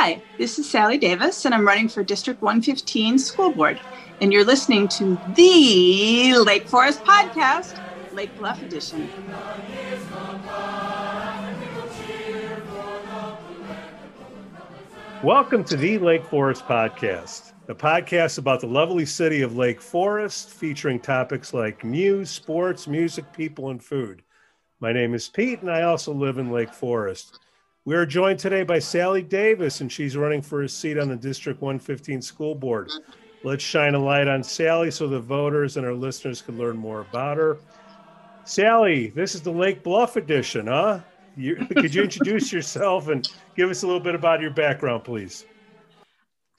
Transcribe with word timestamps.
Hi, 0.00 0.22
this 0.38 0.60
is 0.60 0.70
Sally 0.70 0.96
Davis, 0.96 1.44
and 1.44 1.52
I'm 1.52 1.66
running 1.66 1.88
for 1.88 2.04
District 2.04 2.40
115 2.40 3.18
School 3.18 3.50
Board. 3.50 3.80
And 4.20 4.32
you're 4.32 4.44
listening 4.44 4.86
to 4.90 5.18
the 5.34 6.38
Lake 6.38 6.68
Forest 6.68 7.02
Podcast, 7.04 7.80
Lake 8.12 8.32
Bluff 8.36 8.62
Edition. 8.62 9.10
Welcome 15.24 15.64
to 15.64 15.76
the 15.76 15.98
Lake 15.98 16.24
Forest 16.26 16.64
Podcast, 16.66 17.52
a 17.66 17.74
podcast 17.74 18.38
about 18.38 18.60
the 18.60 18.68
lovely 18.68 19.04
city 19.04 19.42
of 19.42 19.56
Lake 19.56 19.80
Forest, 19.80 20.50
featuring 20.50 21.00
topics 21.00 21.52
like 21.52 21.82
news, 21.82 22.30
sports, 22.30 22.86
music, 22.86 23.32
people, 23.32 23.70
and 23.70 23.82
food. 23.82 24.22
My 24.78 24.92
name 24.92 25.12
is 25.12 25.28
Pete, 25.28 25.60
and 25.62 25.70
I 25.72 25.82
also 25.82 26.14
live 26.14 26.38
in 26.38 26.52
Lake 26.52 26.72
Forest. 26.72 27.40
We 27.88 27.94
are 27.94 28.04
joined 28.04 28.38
today 28.38 28.64
by 28.64 28.80
Sally 28.80 29.22
Davis, 29.22 29.80
and 29.80 29.90
she's 29.90 30.14
running 30.14 30.42
for 30.42 30.60
a 30.60 30.68
seat 30.68 30.98
on 30.98 31.08
the 31.08 31.16
District 31.16 31.62
115 31.62 32.20
School 32.20 32.54
Board. 32.54 32.90
Let's 33.44 33.64
shine 33.64 33.94
a 33.94 33.98
light 33.98 34.28
on 34.28 34.42
Sally 34.42 34.90
so 34.90 35.08
the 35.08 35.20
voters 35.20 35.78
and 35.78 35.86
our 35.86 35.94
listeners 35.94 36.42
can 36.42 36.58
learn 36.58 36.76
more 36.76 37.00
about 37.00 37.38
her. 37.38 37.56
Sally, 38.44 39.06
this 39.08 39.34
is 39.34 39.40
the 39.40 39.50
Lake 39.50 39.82
Bluff 39.82 40.16
edition, 40.16 40.66
huh? 40.66 41.00
You, 41.34 41.56
could 41.76 41.94
you 41.94 42.02
introduce 42.02 42.52
yourself 42.52 43.08
and 43.08 43.26
give 43.56 43.70
us 43.70 43.84
a 43.84 43.86
little 43.86 44.02
bit 44.02 44.14
about 44.14 44.42
your 44.42 44.50
background, 44.50 45.04
please? 45.04 45.46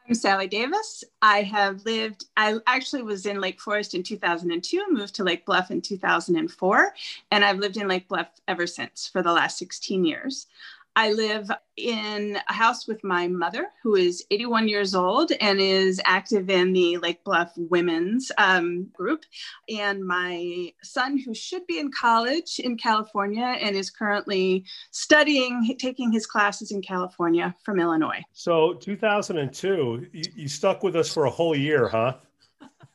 I'm 0.08 0.16
Sally 0.16 0.48
Davis. 0.48 1.04
I 1.22 1.44
have 1.44 1.86
lived, 1.86 2.26
I 2.38 2.58
actually 2.66 3.04
was 3.04 3.28
in 3.28 3.40
Lake 3.40 3.62
Forest 3.62 3.94
in 3.94 4.02
2002, 4.02 4.88
moved 4.90 5.14
to 5.14 5.24
Lake 5.24 5.46
Bluff 5.46 5.70
in 5.70 5.80
2004, 5.80 6.94
and 7.30 7.46
I've 7.46 7.60
lived 7.60 7.78
in 7.78 7.88
Lake 7.88 8.08
Bluff 8.08 8.30
ever 8.48 8.66
since 8.66 9.08
for 9.08 9.22
the 9.22 9.32
last 9.32 9.60
16 9.60 10.04
years. 10.04 10.48
I 10.96 11.12
live 11.12 11.50
in 11.78 12.38
a 12.50 12.54
house 12.54 12.88
with 12.88 13.04
my 13.04 13.28
mother, 13.28 13.68
who 13.84 13.96
is 13.96 14.26
81 14.32 14.68
years 14.68 14.94
old 14.94 15.32
and 15.40 15.60
is 15.60 16.02
active 16.04 16.50
in 16.50 16.74
the 16.74 16.98
Lake 16.98 17.24
Bluff 17.24 17.54
Women's 17.56 18.32
um, 18.38 18.88
group, 18.94 19.24
and 19.70 20.06
my 20.06 20.74
son, 20.84 21.18
who 21.18 21.34
should 21.34 21.66
be 21.68 21.80
in 21.80 21.92
college 21.92 22.60
in 22.60 22.78
California 22.78 23.58
and 23.62 23.76
is 23.76 23.90
currently 23.90 24.66
studying, 24.92 25.76
taking 25.80 26.12
his 26.12 26.26
classes 26.26 26.72
in 26.72 26.82
California 26.82 27.56
from 27.64 27.80
Illinois. 27.80 28.22
So, 28.34 28.74
2002, 28.74 30.08
you, 30.12 30.24
you 30.36 30.48
stuck 30.48 30.84
with 30.84 30.96
us 30.96 31.14
for 31.14 31.26
a 31.26 31.30
whole 31.30 31.56
year, 31.56 31.88
huh? 31.88 32.16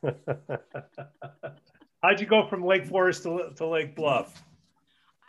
How'd 2.03 2.21
you 2.21 2.27
go 2.27 2.47
from 2.49 2.65
Lake 2.65 2.85
Forest 2.85 3.23
to, 3.23 3.51
to 3.57 3.67
Lake 3.67 3.97
Bluff? 3.97 4.43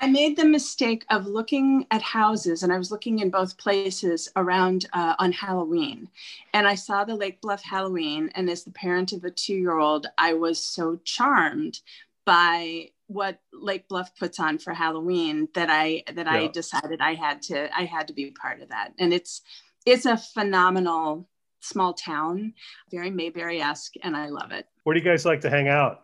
I 0.01 0.07
made 0.07 0.37
the 0.37 0.45
mistake 0.45 1.05
of 1.09 1.25
looking 1.25 1.87
at 1.89 2.01
houses, 2.01 2.63
and 2.63 2.71
I 2.71 2.77
was 2.77 2.91
looking 2.91 3.19
in 3.19 3.29
both 3.29 3.57
places 3.57 4.29
around 4.35 4.87
uh, 4.93 5.15
on 5.19 5.31
Halloween. 5.31 6.09
And 6.53 6.67
I 6.67 6.75
saw 6.75 7.05
the 7.05 7.15
Lake 7.15 7.41
Bluff 7.41 7.63
Halloween, 7.63 8.29
and 8.35 8.49
as 8.49 8.63
the 8.63 8.71
parent 8.71 9.13
of 9.13 9.23
a 9.23 9.31
two 9.31 9.55
year 9.55 9.77
old, 9.77 10.07
I 10.17 10.33
was 10.33 10.63
so 10.63 10.99
charmed 11.03 11.79
by 12.25 12.89
what 13.07 13.39
Lake 13.53 13.87
Bluff 13.87 14.15
puts 14.17 14.39
on 14.39 14.57
for 14.57 14.73
Halloween 14.73 15.47
that 15.53 15.69
I 15.69 16.03
that 16.11 16.25
yeah. 16.25 16.33
I 16.33 16.47
decided 16.47 17.01
I 17.01 17.13
had 17.13 17.41
to 17.43 17.75
I 17.75 17.85
had 17.85 18.07
to 18.07 18.13
be 18.13 18.31
part 18.31 18.61
of 18.61 18.69
that. 18.69 18.93
And 18.99 19.13
it's 19.13 19.41
it's 19.85 20.05
a 20.05 20.17
phenomenal 20.17 21.27
small 21.61 21.93
town, 21.93 22.53
very 22.91 23.11
Mayberry 23.11 23.61
esque, 23.61 23.93
and 24.03 24.15
I 24.15 24.29
love 24.29 24.51
it. 24.51 24.67
Where 24.83 24.93
do 24.93 24.99
you 24.99 25.05
guys 25.05 25.25
like 25.25 25.41
to 25.41 25.49
hang 25.49 25.67
out? 25.67 26.01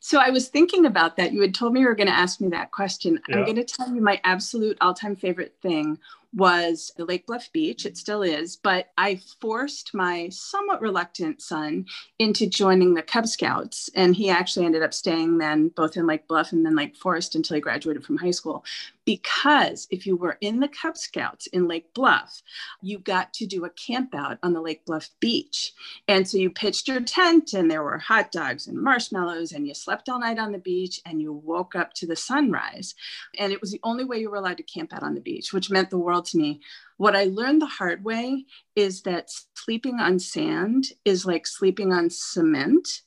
So 0.00 0.20
I 0.20 0.30
was 0.30 0.48
thinking 0.48 0.86
about 0.86 1.16
that. 1.16 1.32
You 1.32 1.40
had 1.40 1.54
told 1.54 1.72
me 1.72 1.80
you 1.80 1.86
were 1.86 1.94
going 1.94 2.06
to 2.08 2.12
ask 2.12 2.40
me 2.40 2.48
that 2.48 2.70
question. 2.70 3.20
Yeah. 3.28 3.36
I'm 3.36 3.44
going 3.44 3.56
to 3.56 3.64
tell 3.64 3.92
you 3.94 4.00
my 4.00 4.20
absolute 4.24 4.76
all-time 4.80 5.16
favorite 5.16 5.56
thing 5.62 5.98
was 6.34 6.92
the 6.96 7.04
Lake 7.04 7.26
Bluff 7.26 7.50
Beach. 7.52 7.86
It 7.86 7.96
still 7.96 8.22
is, 8.22 8.56
but 8.56 8.90
I 8.98 9.20
forced 9.40 9.94
my 9.94 10.28
somewhat 10.28 10.82
reluctant 10.82 11.40
son 11.40 11.86
into 12.18 12.46
joining 12.46 12.92
the 12.94 13.02
Cub 13.02 13.26
Scouts. 13.26 13.88
And 13.94 14.14
he 14.14 14.28
actually 14.28 14.66
ended 14.66 14.82
up 14.82 14.92
staying 14.92 15.38
then 15.38 15.68
both 15.68 15.96
in 15.96 16.06
Lake 16.06 16.28
Bluff 16.28 16.52
and 16.52 16.64
then 16.64 16.76
Lake 16.76 16.96
Forest 16.96 17.34
until 17.34 17.54
he 17.54 17.60
graduated 17.60 18.04
from 18.04 18.18
high 18.18 18.32
school. 18.32 18.64
Because 19.06 19.86
if 19.90 20.04
you 20.04 20.16
were 20.16 20.36
in 20.40 20.58
the 20.58 20.68
Cub 20.68 20.96
Scouts 20.96 21.46
in 21.46 21.68
Lake 21.68 21.94
Bluff, 21.94 22.42
you 22.82 22.98
got 22.98 23.32
to 23.34 23.46
do 23.46 23.64
a 23.64 23.70
camp 23.70 24.14
out 24.14 24.38
on 24.42 24.52
the 24.52 24.60
Lake 24.60 24.84
Bluff 24.84 25.08
beach. 25.20 25.72
And 26.08 26.28
so 26.28 26.36
you 26.36 26.50
pitched 26.50 26.88
your 26.88 27.00
tent, 27.00 27.54
and 27.54 27.70
there 27.70 27.84
were 27.84 27.98
hot 27.98 28.32
dogs 28.32 28.66
and 28.66 28.82
marshmallows, 28.82 29.52
and 29.52 29.66
you 29.66 29.74
slept 29.74 30.08
all 30.08 30.18
night 30.18 30.40
on 30.40 30.50
the 30.50 30.58
beach, 30.58 31.00
and 31.06 31.22
you 31.22 31.32
woke 31.32 31.76
up 31.76 31.94
to 31.94 32.06
the 32.06 32.16
sunrise. 32.16 32.96
And 33.38 33.52
it 33.52 33.60
was 33.60 33.70
the 33.70 33.80
only 33.84 34.04
way 34.04 34.18
you 34.18 34.28
were 34.28 34.36
allowed 34.36 34.56
to 34.56 34.64
camp 34.64 34.92
out 34.92 35.04
on 35.04 35.14
the 35.14 35.20
beach, 35.20 35.52
which 35.52 35.70
meant 35.70 35.90
the 35.90 35.98
world 35.98 36.24
to 36.26 36.38
me. 36.38 36.60
What 36.96 37.14
I 37.14 37.24
learned 37.24 37.62
the 37.62 37.66
hard 37.66 38.04
way 38.04 38.44
is 38.74 39.02
that 39.02 39.30
sleeping 39.66 39.98
on 39.98 40.16
sand 40.16 40.84
is 41.04 41.26
like 41.26 41.44
sleeping 41.44 41.92
on 41.92 42.08
cement 42.08 43.02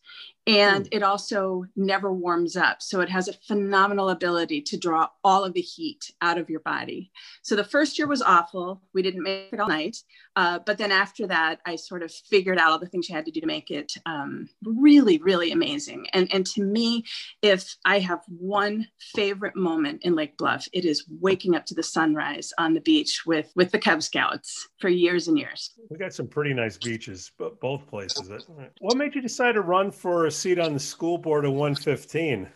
and 0.50 0.86
mm. 0.86 0.90
it 0.92 1.04
also 1.04 1.66
never 1.76 2.12
warms 2.12 2.58
up. 2.58 2.82
So 2.82 3.02
it 3.02 3.10
has 3.10 3.28
a 3.28 3.34
phenomenal 3.34 4.10
ability 4.10 4.62
to 4.64 4.78
draw 4.78 5.08
all 5.24 5.44
of 5.44 5.54
the 5.54 5.62
heat 5.62 6.12
out 6.22 6.40
of 6.40 6.50
your 6.50 6.62
body. 6.62 7.12
So 7.44 7.56
the 7.56 7.64
first 7.64 8.00
year 8.00 8.08
was 8.08 8.24
awful. 8.24 8.82
We 8.94 9.04
didn't 9.04 9.22
make 9.22 9.50
it 9.54 9.60
all 9.60 9.68
night. 9.68 9.98
Uh, 10.36 10.58
but 10.66 10.78
then 10.78 10.92
after 10.92 11.28
that, 11.28 11.60
I 11.66 11.76
sort 11.76 12.02
of 12.02 12.12
figured 12.12 12.58
out 12.58 12.72
all 12.72 12.80
the 12.80 12.88
things 12.88 13.10
you 13.10 13.16
had 13.16 13.26
to 13.26 13.32
do 13.32 13.42
to 13.42 13.46
make 13.46 13.70
it 13.70 13.94
um, 14.06 14.50
really, 14.64 15.20
really 15.20 15.52
amazing. 15.52 16.08
And, 16.14 16.34
and 16.34 16.46
to 16.48 16.64
me, 16.64 17.06
if 17.42 17.76
I 17.86 18.00
have 18.00 18.22
one 18.28 18.88
favorite 18.98 19.56
moment 19.56 20.02
in 20.04 20.16
Lake 20.16 20.38
Bluff, 20.38 20.68
it 20.74 20.86
is 20.86 21.06
waking 21.20 21.56
up 21.56 21.66
to 21.68 21.76
the 21.76 21.84
sunrise 21.84 22.54
on 22.58 22.74
the 22.74 22.82
beach 22.82 23.24
with, 23.26 23.52
with 23.56 23.72
the 23.72 23.80
Cub 23.80 24.02
Scouts 24.02 24.70
for 24.80 24.90
years 24.90 25.28
and 25.28 25.38
years. 25.38 25.74
We 25.90 25.98
got 25.98 26.14
some 26.14 26.28
pretty 26.28 26.49
nice 26.54 26.78
beaches, 26.78 27.32
but 27.38 27.60
both 27.60 27.88
places. 27.88 28.48
What 28.80 28.98
made 28.98 29.16
you 29.16 29.22
decide 29.22 29.54
to 29.54 29.62
run 29.62 29.92
for 29.92 30.26
a 30.26 30.32
seat 30.32 30.60
on 30.60 30.74
the 30.74 30.80
school 30.80 31.18
board 31.18 31.46
of 31.46 31.52
115. 31.52 32.50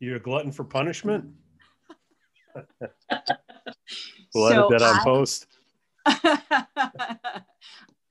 You're 0.00 0.16
a 0.16 0.20
glutton 0.20 0.52
for 0.52 0.64
punishment? 0.64 1.24
we'll 4.34 4.48
so 4.48 4.66
edit 4.66 4.70
that 4.70 4.82
on 4.82 5.00
I, 5.00 5.04
post. 5.04 5.46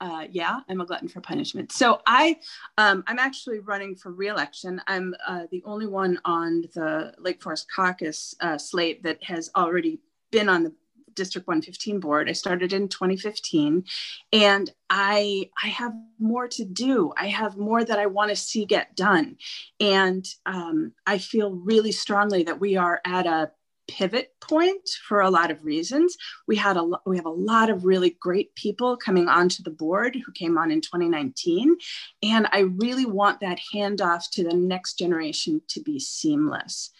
uh, 0.00 0.26
yeah, 0.30 0.60
I'm 0.68 0.80
a 0.80 0.86
glutton 0.86 1.08
for 1.08 1.20
punishment. 1.20 1.72
So 1.72 2.00
I, 2.06 2.36
um, 2.76 3.02
I'm 3.06 3.18
actually 3.18 3.60
running 3.60 3.96
for 3.96 4.12
reelection. 4.12 4.80
I'm 4.86 5.14
uh, 5.26 5.44
the 5.50 5.62
only 5.64 5.86
one 5.86 6.20
on 6.24 6.64
the 6.74 7.14
Lake 7.18 7.42
Forest 7.42 7.66
Caucus 7.74 8.34
uh, 8.40 8.58
slate 8.58 9.02
that 9.02 9.22
has 9.24 9.50
already 9.56 10.00
been 10.30 10.48
on 10.48 10.62
the 10.62 10.72
District 11.18 11.46
115 11.46 12.00
board. 12.00 12.28
I 12.28 12.32
started 12.32 12.72
in 12.72 12.88
2015 12.88 13.84
and 14.32 14.70
I 14.88 15.50
I 15.62 15.68
have 15.68 15.92
more 16.18 16.48
to 16.48 16.64
do. 16.64 17.12
I 17.16 17.26
have 17.26 17.56
more 17.56 17.84
that 17.84 17.98
I 17.98 18.06
want 18.06 18.30
to 18.30 18.36
see 18.36 18.64
get 18.64 18.96
done. 18.96 19.36
And 19.80 20.26
um, 20.46 20.92
I 21.06 21.18
feel 21.18 21.52
really 21.52 21.92
strongly 21.92 22.44
that 22.44 22.60
we 22.60 22.76
are 22.76 23.00
at 23.04 23.26
a 23.26 23.50
pivot 23.88 24.34
point 24.40 24.88
for 25.08 25.20
a 25.20 25.30
lot 25.30 25.50
of 25.50 25.64
reasons. 25.64 26.16
We 26.46 26.56
had 26.56 26.76
a 26.76 26.84
we 27.06 27.16
have 27.16 27.26
a 27.26 27.30
lot 27.30 27.70
of 27.70 27.84
really 27.84 28.16
great 28.20 28.54
people 28.54 28.96
coming 28.96 29.28
onto 29.28 29.62
the 29.62 29.70
board 29.70 30.14
who 30.14 30.32
came 30.32 30.56
on 30.58 30.70
in 30.70 30.80
2019 30.80 31.76
and 32.22 32.46
I 32.52 32.60
really 32.60 33.06
want 33.06 33.40
that 33.40 33.58
handoff 33.74 34.30
to 34.32 34.44
the 34.44 34.54
next 34.54 34.98
generation 34.98 35.62
to 35.68 35.80
be 35.80 35.98
seamless. 35.98 36.90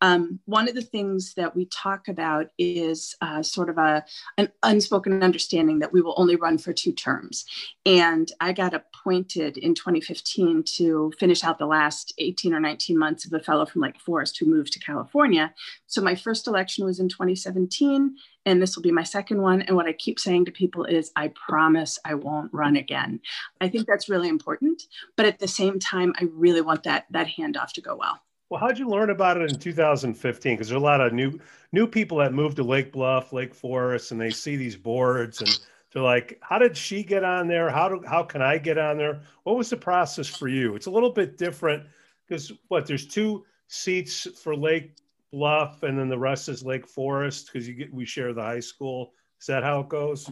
Um, 0.00 0.40
one 0.44 0.68
of 0.68 0.74
the 0.74 0.82
things 0.82 1.34
that 1.34 1.54
we 1.56 1.66
talk 1.66 2.08
about 2.08 2.48
is 2.58 3.16
uh, 3.20 3.42
sort 3.42 3.68
of 3.68 3.78
a, 3.78 4.04
an 4.36 4.50
unspoken 4.62 5.22
understanding 5.22 5.78
that 5.80 5.92
we 5.92 6.00
will 6.00 6.14
only 6.16 6.36
run 6.36 6.58
for 6.58 6.72
two 6.72 6.92
terms. 6.92 7.44
And 7.84 8.30
I 8.40 8.52
got 8.52 8.74
appointed 8.74 9.56
in 9.56 9.74
2015 9.74 10.64
to 10.76 11.12
finish 11.18 11.42
out 11.44 11.58
the 11.58 11.66
last 11.66 12.14
18 12.18 12.54
or 12.54 12.60
19 12.60 12.98
months 12.98 13.26
of 13.26 13.32
a 13.32 13.40
fellow 13.40 13.66
from 13.66 13.82
Lake 13.82 14.00
Forest 14.00 14.38
who 14.38 14.46
moved 14.46 14.72
to 14.72 14.78
California. 14.78 15.52
So 15.86 16.00
my 16.00 16.14
first 16.14 16.46
election 16.46 16.84
was 16.84 17.00
in 17.00 17.08
2017, 17.08 18.16
and 18.46 18.62
this 18.62 18.76
will 18.76 18.82
be 18.82 18.92
my 18.92 19.02
second 19.02 19.42
one. 19.42 19.62
And 19.62 19.76
what 19.76 19.86
I 19.86 19.92
keep 19.92 20.18
saying 20.18 20.44
to 20.46 20.52
people 20.52 20.84
is, 20.84 21.10
I 21.16 21.28
promise 21.28 21.98
I 22.04 22.14
won't 22.14 22.52
run 22.52 22.76
again. 22.76 23.20
I 23.60 23.68
think 23.68 23.86
that's 23.86 24.08
really 24.08 24.28
important, 24.28 24.82
but 25.16 25.26
at 25.26 25.38
the 25.38 25.48
same 25.48 25.78
time, 25.78 26.14
I 26.18 26.24
really 26.32 26.60
want 26.60 26.84
that 26.84 27.06
that 27.10 27.26
handoff 27.26 27.72
to 27.72 27.80
go 27.80 27.96
well. 27.96 28.20
Well, 28.50 28.60
how'd 28.60 28.78
you 28.78 28.88
learn 28.88 29.10
about 29.10 29.36
it 29.36 29.50
in 29.50 29.58
2015? 29.58 30.54
Because 30.54 30.68
there's 30.68 30.80
a 30.80 30.84
lot 30.84 31.00
of 31.00 31.12
new 31.12 31.38
new 31.72 31.86
people 31.86 32.18
that 32.18 32.32
moved 32.32 32.56
to 32.56 32.62
Lake 32.62 32.92
Bluff, 32.92 33.32
Lake 33.32 33.54
Forest, 33.54 34.12
and 34.12 34.20
they 34.20 34.30
see 34.30 34.56
these 34.56 34.76
boards 34.76 35.40
and 35.42 35.58
they're 35.92 36.02
like, 36.02 36.38
"How 36.42 36.58
did 36.58 36.76
she 36.76 37.02
get 37.02 37.24
on 37.24 37.46
there? 37.48 37.70
How 37.70 37.88
do 37.88 38.02
how 38.06 38.22
can 38.22 38.40
I 38.40 38.56
get 38.58 38.78
on 38.78 38.96
there?" 38.96 39.20
What 39.44 39.56
was 39.56 39.68
the 39.68 39.76
process 39.76 40.28
for 40.28 40.48
you? 40.48 40.74
It's 40.76 40.86
a 40.86 40.90
little 40.90 41.10
bit 41.10 41.36
different 41.36 41.84
because 42.26 42.52
what 42.68 42.86
there's 42.86 43.06
two 43.06 43.44
seats 43.68 44.26
for 44.42 44.56
Lake 44.56 44.96
Bluff, 45.30 45.82
and 45.82 45.98
then 45.98 46.08
the 46.08 46.18
rest 46.18 46.48
is 46.48 46.64
Lake 46.64 46.86
Forest 46.86 47.46
because 47.52 47.68
you 47.68 47.74
get 47.74 47.92
we 47.92 48.06
share 48.06 48.32
the 48.32 48.42
high 48.42 48.60
school. 48.60 49.12
Is 49.40 49.46
that 49.46 49.62
how 49.62 49.80
it 49.80 49.88
goes? 49.90 50.30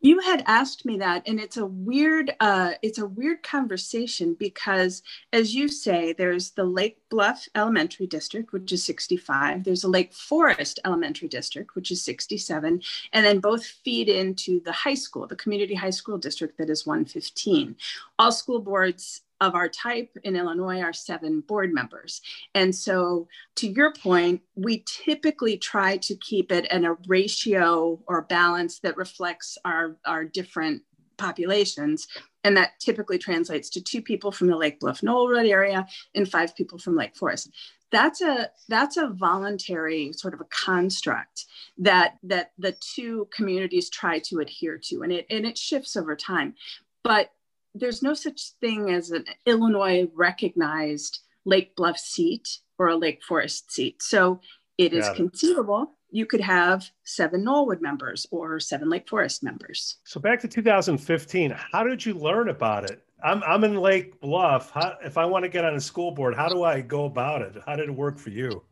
You 0.00 0.18
had 0.20 0.42
asked 0.46 0.86
me 0.86 0.98
that 0.98 1.22
and 1.26 1.38
it's 1.38 1.56
a 1.56 1.66
weird 1.66 2.34
uh, 2.40 2.72
it's 2.82 2.98
a 2.98 3.06
weird 3.06 3.42
conversation 3.42 4.34
because 4.38 5.02
as 5.32 5.54
you 5.54 5.68
say 5.68 6.12
there's 6.12 6.50
the 6.52 6.64
lake 6.64 6.98
bluff 7.10 7.46
elementary 7.54 8.06
district 8.06 8.52
which 8.52 8.72
is 8.72 8.84
65 8.84 9.64
there's 9.64 9.84
a 9.84 9.88
lake 9.88 10.12
forest 10.12 10.80
elementary 10.84 11.28
district 11.28 11.74
which 11.74 11.90
is 11.90 12.02
67 12.02 12.82
and 13.12 13.26
then 13.26 13.40
both 13.40 13.64
feed 13.64 14.08
into 14.08 14.60
the 14.60 14.72
high 14.72 14.94
school 14.94 15.26
the 15.26 15.36
community 15.36 15.74
high 15.74 15.90
school 15.90 16.18
district 16.18 16.58
that 16.58 16.70
is 16.70 16.86
115 16.86 17.76
all 18.18 18.32
school 18.32 18.60
boards 18.60 19.22
of 19.40 19.54
our 19.54 19.68
type 19.68 20.16
in 20.24 20.36
Illinois 20.36 20.80
are 20.80 20.92
seven 20.92 21.40
board 21.40 21.72
members. 21.72 22.20
And 22.54 22.74
so, 22.74 23.28
to 23.56 23.68
your 23.68 23.92
point, 23.92 24.42
we 24.54 24.84
typically 24.86 25.56
try 25.56 25.96
to 25.98 26.14
keep 26.16 26.52
it 26.52 26.70
in 26.70 26.84
a 26.84 26.96
ratio 27.06 28.00
or 28.06 28.22
balance 28.22 28.80
that 28.80 28.96
reflects 28.96 29.56
our, 29.64 29.96
our 30.04 30.24
different 30.24 30.82
populations. 31.16 32.08
And 32.44 32.56
that 32.56 32.80
typically 32.80 33.18
translates 33.18 33.68
to 33.70 33.82
two 33.82 34.00
people 34.00 34.32
from 34.32 34.48
the 34.48 34.56
Lake 34.56 34.80
Bluff 34.80 35.02
Knollwood 35.02 35.48
area 35.48 35.86
and 36.14 36.28
five 36.28 36.56
people 36.56 36.78
from 36.78 36.96
Lake 36.96 37.14
Forest. 37.14 37.50
That's 37.92 38.22
a 38.22 38.50
that's 38.68 38.96
a 38.96 39.08
voluntary 39.08 40.12
sort 40.12 40.32
of 40.32 40.40
a 40.40 40.44
construct 40.44 41.46
that 41.78 42.18
that 42.22 42.52
the 42.56 42.72
two 42.80 43.28
communities 43.34 43.90
try 43.90 44.20
to 44.20 44.38
adhere 44.38 44.78
to, 44.84 45.02
and 45.02 45.12
it 45.12 45.26
and 45.28 45.44
it 45.44 45.58
shifts 45.58 45.96
over 45.96 46.14
time. 46.14 46.54
But 47.02 47.32
there's 47.74 48.02
no 48.02 48.14
such 48.14 48.52
thing 48.60 48.90
as 48.90 49.10
an 49.10 49.24
Illinois 49.46 50.08
recognized 50.14 51.20
Lake 51.44 51.74
Bluff 51.76 51.98
seat 51.98 52.58
or 52.78 52.88
a 52.88 52.96
Lake 52.96 53.22
Forest 53.22 53.72
seat. 53.72 54.02
So 54.02 54.40
it 54.78 54.92
is 54.92 55.08
conceivable 55.10 55.94
you 56.10 56.26
could 56.26 56.40
have 56.40 56.90
seven 57.04 57.44
Knollwood 57.44 57.80
members 57.80 58.26
or 58.30 58.60
seven 58.60 58.88
Lake 58.88 59.08
Forest 59.08 59.42
members. 59.42 59.98
So 60.04 60.20
back 60.20 60.40
to 60.40 60.48
2015, 60.48 61.54
how 61.72 61.84
did 61.84 62.04
you 62.04 62.14
learn 62.14 62.48
about 62.48 62.90
it? 62.90 63.02
I'm, 63.22 63.42
I'm 63.44 63.64
in 63.64 63.76
Lake 63.76 64.20
Bluff. 64.20 64.70
How, 64.70 64.96
if 65.04 65.18
I 65.18 65.24
want 65.26 65.44
to 65.44 65.48
get 65.48 65.64
on 65.64 65.74
a 65.74 65.80
school 65.80 66.10
board, 66.10 66.34
how 66.34 66.48
do 66.48 66.64
I 66.64 66.80
go 66.80 67.04
about 67.04 67.42
it? 67.42 67.62
How 67.66 67.76
did 67.76 67.88
it 67.88 67.94
work 67.94 68.18
for 68.18 68.30
you? 68.30 68.62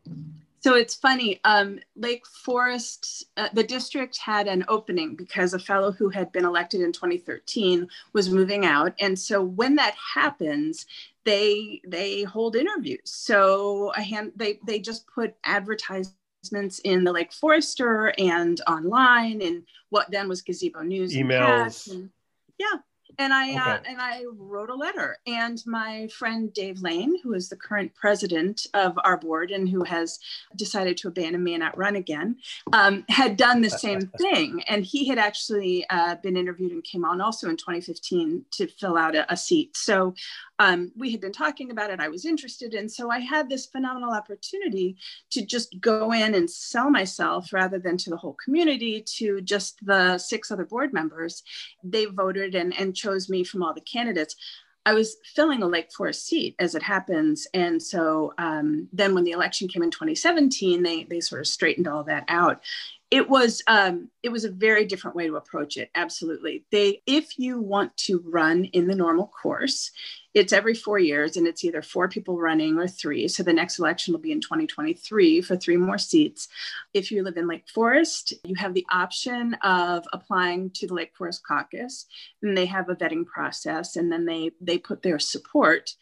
So 0.61 0.75
it's 0.75 0.95
funny. 0.95 1.39
Um, 1.43 1.79
Lake 1.95 2.25
Forest, 2.25 3.25
uh, 3.37 3.49
the 3.53 3.63
district 3.63 4.17
had 4.17 4.47
an 4.47 4.65
opening 4.67 5.15
because 5.15 5.53
a 5.53 5.59
fellow 5.59 5.91
who 5.91 6.09
had 6.09 6.31
been 6.31 6.45
elected 6.45 6.81
in 6.81 6.91
2013 6.91 7.87
was 8.13 8.29
moving 8.29 8.65
out, 8.65 8.93
and 8.99 9.17
so 9.17 9.41
when 9.41 9.75
that 9.75 9.95
happens, 10.13 10.85
they 11.25 11.81
they 11.87 12.23
hold 12.23 12.55
interviews. 12.55 13.01
So 13.05 13.91
a 13.95 14.01
hand 14.01 14.33
they 14.35 14.59
they 14.65 14.79
just 14.79 15.07
put 15.07 15.35
advertisements 15.45 16.79
in 16.83 17.03
the 17.03 17.11
Lake 17.11 17.31
Forester 17.31 18.13
and 18.17 18.59
online, 18.67 19.41
and 19.41 19.63
what 19.89 20.11
then 20.11 20.27
was 20.27 20.41
Gazebo 20.41 20.81
News, 20.81 21.15
emails. 21.15 21.91
And, 21.91 22.09
yeah, 22.57 22.79
and 23.17 23.33
I 23.33 23.53
uh, 23.53 23.61
okay. 23.61 23.71
uh, 23.71 23.79
and 23.87 24.01
I 24.01 24.23
wrote 24.37 24.69
a 24.69 24.75
letter. 24.75 25.17
And 25.25 25.61
my 25.65 26.07
friend 26.07 26.53
Dave 26.53 26.81
Lane, 26.81 27.19
who 27.23 27.33
is 27.33 27.49
the 27.49 27.55
current 27.55 27.93
president 27.95 28.67
of 28.73 28.97
our 29.03 29.17
board 29.17 29.51
and 29.51 29.67
who 29.67 29.83
has 29.83 30.19
decided 30.55 30.97
to 30.97 31.07
abandon 31.07 31.43
me 31.43 31.53
and 31.53 31.61
not 31.61 31.77
run 31.77 31.95
again, 31.95 32.37
um, 32.73 33.03
had 33.09 33.37
done 33.37 33.61
the 33.61 33.69
same 33.69 34.01
thing. 34.19 34.63
And 34.67 34.85
he 34.85 35.07
had 35.07 35.17
actually 35.17 35.85
uh, 35.89 36.15
been 36.15 36.37
interviewed 36.37 36.71
and 36.71 36.83
came 36.83 37.05
on 37.05 37.21
also 37.21 37.49
in 37.49 37.57
2015 37.57 38.45
to 38.51 38.67
fill 38.67 38.97
out 38.97 39.15
a, 39.15 39.31
a 39.31 39.37
seat. 39.37 39.75
So 39.75 40.13
um, 40.59 40.91
we 40.97 41.11
had 41.11 41.21
been 41.21 41.31
talking 41.31 41.71
about 41.71 41.89
it. 41.89 42.01
I 42.01 42.09
was 42.09 42.25
interested. 42.25 42.73
And 42.73 42.91
so 42.91 43.09
I 43.09 43.19
had 43.19 43.49
this 43.49 43.65
phenomenal 43.65 44.13
opportunity 44.13 44.97
to 45.31 45.45
just 45.45 45.79
go 45.79 46.11
in 46.11 46.35
and 46.35 46.49
sell 46.49 46.89
myself 46.89 47.53
rather 47.53 47.79
than 47.79 47.97
to 47.97 48.09
the 48.09 48.17
whole 48.17 48.35
community, 48.43 49.01
to 49.17 49.39
just 49.41 49.83
the 49.85 50.17
six 50.17 50.51
other 50.51 50.65
board 50.65 50.93
members. 50.93 51.43
They 51.83 52.05
voted 52.05 52.55
and, 52.55 52.77
and 52.77 52.93
chose 52.99 53.29
me 53.29 53.43
from 53.43 53.63
all 53.63 53.73
the 53.73 53.81
candidates. 53.81 54.35
I 54.85 54.93
was 54.93 55.17
filling 55.35 55.61
a 55.61 55.67
Lake 55.67 55.91
Forest 55.91 56.25
seat 56.25 56.55
as 56.59 56.73
it 56.73 56.81
happens. 56.81 57.47
And 57.53 57.81
so 57.81 58.33
um, 58.37 58.87
then 58.93 59.13
when 59.13 59.23
the 59.23 59.31
election 59.31 59.67
came 59.67 59.83
in 59.83 59.91
2017, 59.91 60.81
they, 60.81 61.03
they 61.03 61.19
sort 61.19 61.41
of 61.41 61.47
straightened 61.47 61.87
all 61.87 62.03
that 62.05 62.25
out 62.27 62.61
it 63.11 63.27
was 63.27 63.61
um, 63.67 64.09
it 64.21 64.29
was 64.29 64.45
a 64.45 64.51
very 64.51 64.85
different 64.85 65.15
way 65.15 65.27
to 65.27 65.35
approach 65.35 65.77
it 65.77 65.89
absolutely 65.95 66.63
they 66.71 67.01
if 67.05 67.39
you 67.39 67.59
want 67.59 67.95
to 67.97 68.23
run 68.25 68.65
in 68.65 68.87
the 68.87 68.95
normal 68.95 69.27
course 69.27 69.91
it's 70.33 70.53
every 70.53 70.73
four 70.73 70.99
years 70.99 71.37
and 71.37 71.47
it's 71.47 71.63
either 71.63 71.81
four 71.81 72.07
people 72.07 72.37
running 72.37 72.77
or 72.77 72.87
three 72.87 73.27
so 73.27 73.43
the 73.43 73.53
next 73.53 73.79
election 73.79 74.13
will 74.13 74.19
be 74.19 74.31
in 74.31 74.41
2023 74.41 75.41
for 75.41 75.57
three 75.57 75.77
more 75.77 75.97
seats 75.97 76.47
if 76.93 77.11
you 77.11 77.23
live 77.23 77.37
in 77.37 77.47
lake 77.47 77.67
forest 77.67 78.33
you 78.43 78.55
have 78.55 78.73
the 78.73 78.85
option 78.91 79.55
of 79.63 80.05
applying 80.13 80.69
to 80.71 80.87
the 80.87 80.93
lake 80.93 81.13
forest 81.17 81.41
caucus 81.45 82.05
and 82.41 82.57
they 82.57 82.65
have 82.65 82.89
a 82.89 82.95
vetting 82.95 83.25
process 83.25 83.95
and 83.95 84.11
then 84.11 84.25
they 84.25 84.51
they 84.61 84.77
put 84.77 85.01
their 85.01 85.19
support 85.19 85.95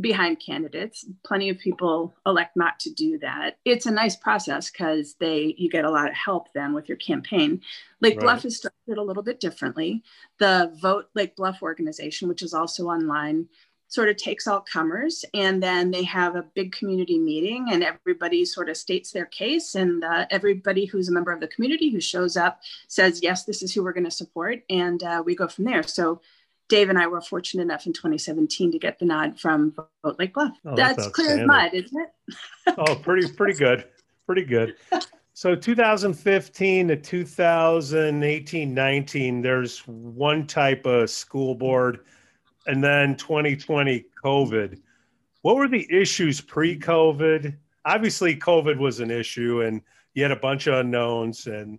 behind 0.00 0.40
candidates. 0.44 1.06
Plenty 1.24 1.48
of 1.48 1.58
people 1.58 2.14
elect 2.26 2.56
not 2.56 2.78
to 2.80 2.90
do 2.90 3.18
that. 3.18 3.58
It's 3.64 3.86
a 3.86 3.90
nice 3.90 4.16
process 4.16 4.70
because 4.70 5.14
they 5.18 5.54
you 5.56 5.70
get 5.70 5.84
a 5.84 5.90
lot 5.90 6.08
of 6.08 6.14
help 6.14 6.52
then 6.52 6.74
with 6.74 6.88
your 6.88 6.98
campaign. 6.98 7.60
Lake 8.02 8.16
right. 8.16 8.22
Bluff 8.22 8.44
is 8.44 8.56
structured 8.58 8.98
a 8.98 9.02
little 9.02 9.22
bit 9.22 9.40
differently. 9.40 10.02
The 10.38 10.76
Vote 10.82 11.06
Lake 11.14 11.36
Bluff 11.36 11.62
organization, 11.62 12.28
which 12.28 12.42
is 12.42 12.52
also 12.52 12.88
online, 12.88 13.48
sort 13.86 14.08
of 14.08 14.16
takes 14.16 14.46
all 14.46 14.60
comers 14.60 15.22
and 15.34 15.62
then 15.62 15.90
they 15.90 16.02
have 16.02 16.34
a 16.34 16.46
big 16.54 16.72
community 16.72 17.18
meeting 17.18 17.66
and 17.70 17.84
everybody 17.84 18.42
sort 18.42 18.70
of 18.70 18.76
states 18.76 19.12
their 19.12 19.26
case 19.26 19.74
and 19.74 20.02
uh, 20.02 20.24
everybody 20.30 20.86
who's 20.86 21.10
a 21.10 21.12
member 21.12 21.30
of 21.30 21.40
the 21.40 21.48
community 21.48 21.90
who 21.90 22.00
shows 22.00 22.34
up 22.34 22.62
says 22.88 23.22
yes 23.22 23.44
this 23.44 23.62
is 23.62 23.74
who 23.74 23.84
we're 23.84 23.92
going 23.92 24.02
to 24.02 24.10
support 24.10 24.62
and 24.70 25.02
uh, 25.02 25.22
we 25.26 25.34
go 25.34 25.46
from 25.46 25.66
there 25.66 25.82
so 25.82 26.22
Dave 26.70 26.88
and 26.88 26.98
I 26.98 27.06
were 27.06 27.20
fortunate 27.20 27.64
enough 27.64 27.84
in 27.84 27.92
2017 27.92 28.72
to 28.72 28.78
get 28.78 28.98
the 28.98 29.04
nod 29.04 29.38
from 29.38 29.74
Vote 30.02 30.18
Lake 30.18 30.32
Bluff. 30.32 30.56
Oh, 30.64 30.74
that's, 30.74 30.96
that's 30.96 31.12
clear 31.12 31.38
as 31.38 31.46
mud, 31.46 31.74
isn't 31.74 32.00
it? 32.00 32.74
oh, 32.78 32.94
pretty 32.94 33.28
pretty 33.28 33.58
good, 33.58 33.84
pretty 34.24 34.44
good. 34.44 34.76
So 35.34 35.54
2015 35.54 36.88
to 36.88 36.96
2018, 36.96 38.74
19, 38.74 39.42
there's 39.42 39.78
one 39.86 40.46
type 40.46 40.84
of 40.84 41.08
school 41.10 41.54
board, 41.54 42.00
and 42.66 42.84
then 42.84 43.16
2020 43.16 44.04
COVID. 44.22 44.78
What 45.40 45.56
were 45.56 45.68
the 45.68 45.86
issues 45.90 46.40
pre-COVID? 46.40 47.56
Obviously, 47.84 48.36
COVID 48.36 48.78
was 48.78 49.00
an 49.00 49.10
issue, 49.10 49.62
and 49.62 49.80
you 50.14 50.22
had 50.22 50.32
a 50.32 50.36
bunch 50.36 50.66
of 50.66 50.74
unknowns, 50.74 51.46
and 51.46 51.78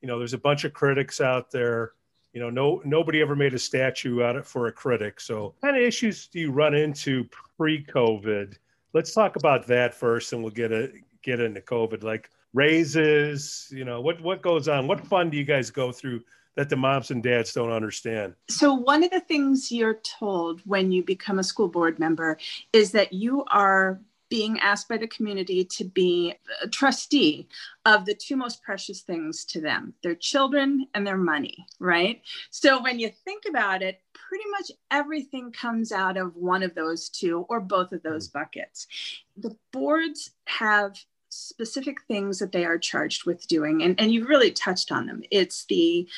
you 0.00 0.08
know 0.08 0.18
there's 0.18 0.34
a 0.34 0.38
bunch 0.38 0.64
of 0.64 0.74
critics 0.74 1.20
out 1.20 1.50
there 1.50 1.92
you 2.34 2.40
know, 2.40 2.50
no 2.50 2.82
nobody 2.84 3.22
ever 3.22 3.36
made 3.36 3.54
a 3.54 3.58
statue 3.58 4.22
out 4.22 4.34
of 4.34 4.46
for 4.46 4.66
a 4.66 4.72
critic. 4.72 5.20
So, 5.20 5.44
what 5.44 5.60
kind 5.62 5.76
of 5.76 5.82
issues 5.82 6.26
do 6.26 6.40
you 6.40 6.50
run 6.50 6.74
into 6.74 7.24
pre-COVID? 7.56 8.58
Let's 8.92 9.14
talk 9.14 9.36
about 9.36 9.68
that 9.68 9.94
first, 9.94 10.32
and 10.32 10.42
we'll 10.42 10.52
get 10.52 10.72
a 10.72 10.90
get 11.22 11.38
into 11.38 11.60
COVID. 11.60 12.02
Like 12.02 12.30
raises, 12.54 13.68
you 13.70 13.84
know, 13.84 14.00
what 14.00 14.20
what 14.22 14.40
goes 14.40 14.68
on? 14.68 14.86
What 14.86 15.06
fun 15.06 15.28
do 15.28 15.36
you 15.36 15.44
guys 15.44 15.70
go 15.70 15.92
through 15.92 16.22
that 16.56 16.68
the 16.68 16.76
moms 16.76 17.10
and 17.10 17.22
dads 17.22 17.52
don't 17.52 17.72
understand? 17.72 18.34
So, 18.48 18.72
one 18.72 19.04
of 19.04 19.10
the 19.10 19.20
things 19.20 19.70
you're 19.70 20.00
told 20.18 20.60
when 20.64 20.92
you 20.92 21.02
become 21.02 21.38
a 21.38 21.44
school 21.44 21.68
board 21.68 21.98
member 21.98 22.38
is 22.72 22.92
that 22.92 23.12
you 23.12 23.44
are 23.48 24.00
being 24.30 24.58
asked 24.60 24.88
by 24.88 24.96
the 24.96 25.06
community 25.06 25.64
to 25.64 25.84
be 25.84 26.34
a 26.62 26.68
trustee 26.68 27.46
of 27.84 28.04
the 28.04 28.14
two 28.14 28.36
most 28.36 28.62
precious 28.62 29.02
things 29.02 29.44
to 29.44 29.60
them 29.60 29.92
their 30.02 30.14
children 30.14 30.86
and 30.94 31.06
their 31.06 31.18
money, 31.18 31.66
right? 31.78 32.22
So 32.50 32.82
when 32.82 32.98
you 32.98 33.10
think 33.24 33.44
about 33.48 33.82
it, 33.82 34.00
pretty 34.28 34.44
much 34.50 34.72
everything 34.90 35.52
comes 35.52 35.92
out 35.92 36.16
of 36.16 36.34
one 36.34 36.62
of 36.62 36.74
those 36.74 37.08
two 37.08 37.46
or 37.48 37.60
both 37.60 37.92
of 37.92 38.02
those 38.02 38.28
mm. 38.28 38.32
buckets. 38.32 38.86
The 39.36 39.56
boards 39.72 40.30
have 40.46 40.96
specific 41.34 41.98
things 42.08 42.38
that 42.38 42.52
they 42.52 42.64
are 42.64 42.78
charged 42.78 43.26
with 43.26 43.46
doing, 43.48 43.82
and, 43.82 43.98
and 44.00 44.12
you 44.12 44.26
really 44.26 44.50
touched 44.50 44.92
on 44.92 45.06
them. 45.06 45.22
It's 45.30 45.64
the 45.66 46.08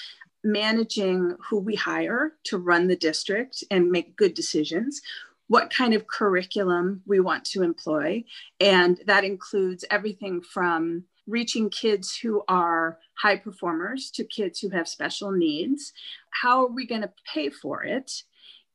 managing 0.44 1.36
who 1.48 1.58
we 1.58 1.74
hire 1.74 2.34
to 2.44 2.58
run 2.58 2.86
the 2.86 2.96
district 2.96 3.64
and 3.70 3.90
make 3.90 4.16
good 4.16 4.34
decisions 4.34 5.00
what 5.48 5.70
kind 5.70 5.94
of 5.94 6.08
curriculum 6.08 7.02
we 7.06 7.20
want 7.20 7.44
to 7.44 7.62
employ. 7.62 8.24
And 8.60 9.00
that 9.06 9.24
includes 9.24 9.84
everything 9.90 10.42
from 10.42 11.04
reaching 11.26 11.70
kids 11.70 12.16
who 12.16 12.42
are 12.48 12.98
high 13.14 13.36
performers 13.36 14.10
to 14.12 14.24
kids 14.24 14.60
who 14.60 14.70
have 14.70 14.88
special 14.88 15.30
needs. 15.30 15.92
How 16.30 16.64
are 16.64 16.70
we 16.70 16.86
going 16.86 17.02
to 17.02 17.12
pay 17.32 17.50
for 17.50 17.84
it? 17.84 18.22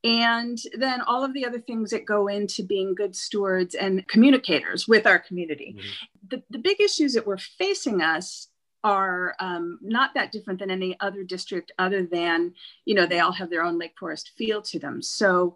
And 0.04 0.58
then 0.76 1.00
all 1.00 1.24
of 1.24 1.32
the 1.32 1.46
other 1.46 1.60
things 1.60 1.90
that 1.90 2.04
go 2.04 2.26
into 2.26 2.64
being 2.64 2.94
good 2.94 3.14
stewards 3.14 3.74
and 3.74 4.06
communicators 4.08 4.88
with 4.88 5.06
our 5.06 5.18
community. 5.18 5.76
Mm-hmm. 5.78 6.28
The, 6.28 6.42
the 6.50 6.58
big 6.58 6.80
issues 6.80 7.14
that 7.14 7.26
were 7.26 7.38
facing 7.38 8.02
us 8.02 8.48
are 8.84 9.34
um, 9.38 9.78
not 9.80 10.14
that 10.14 10.32
different 10.32 10.58
than 10.58 10.70
any 10.70 10.98
other 11.00 11.22
district 11.22 11.72
other 11.78 12.04
than 12.04 12.52
you 12.84 12.94
know 12.94 13.06
they 13.06 13.20
all 13.20 13.32
have 13.32 13.50
their 13.50 13.62
own 13.62 13.78
lake 13.78 13.94
forest 13.98 14.32
feel 14.36 14.60
to 14.60 14.78
them 14.78 15.00
so 15.00 15.54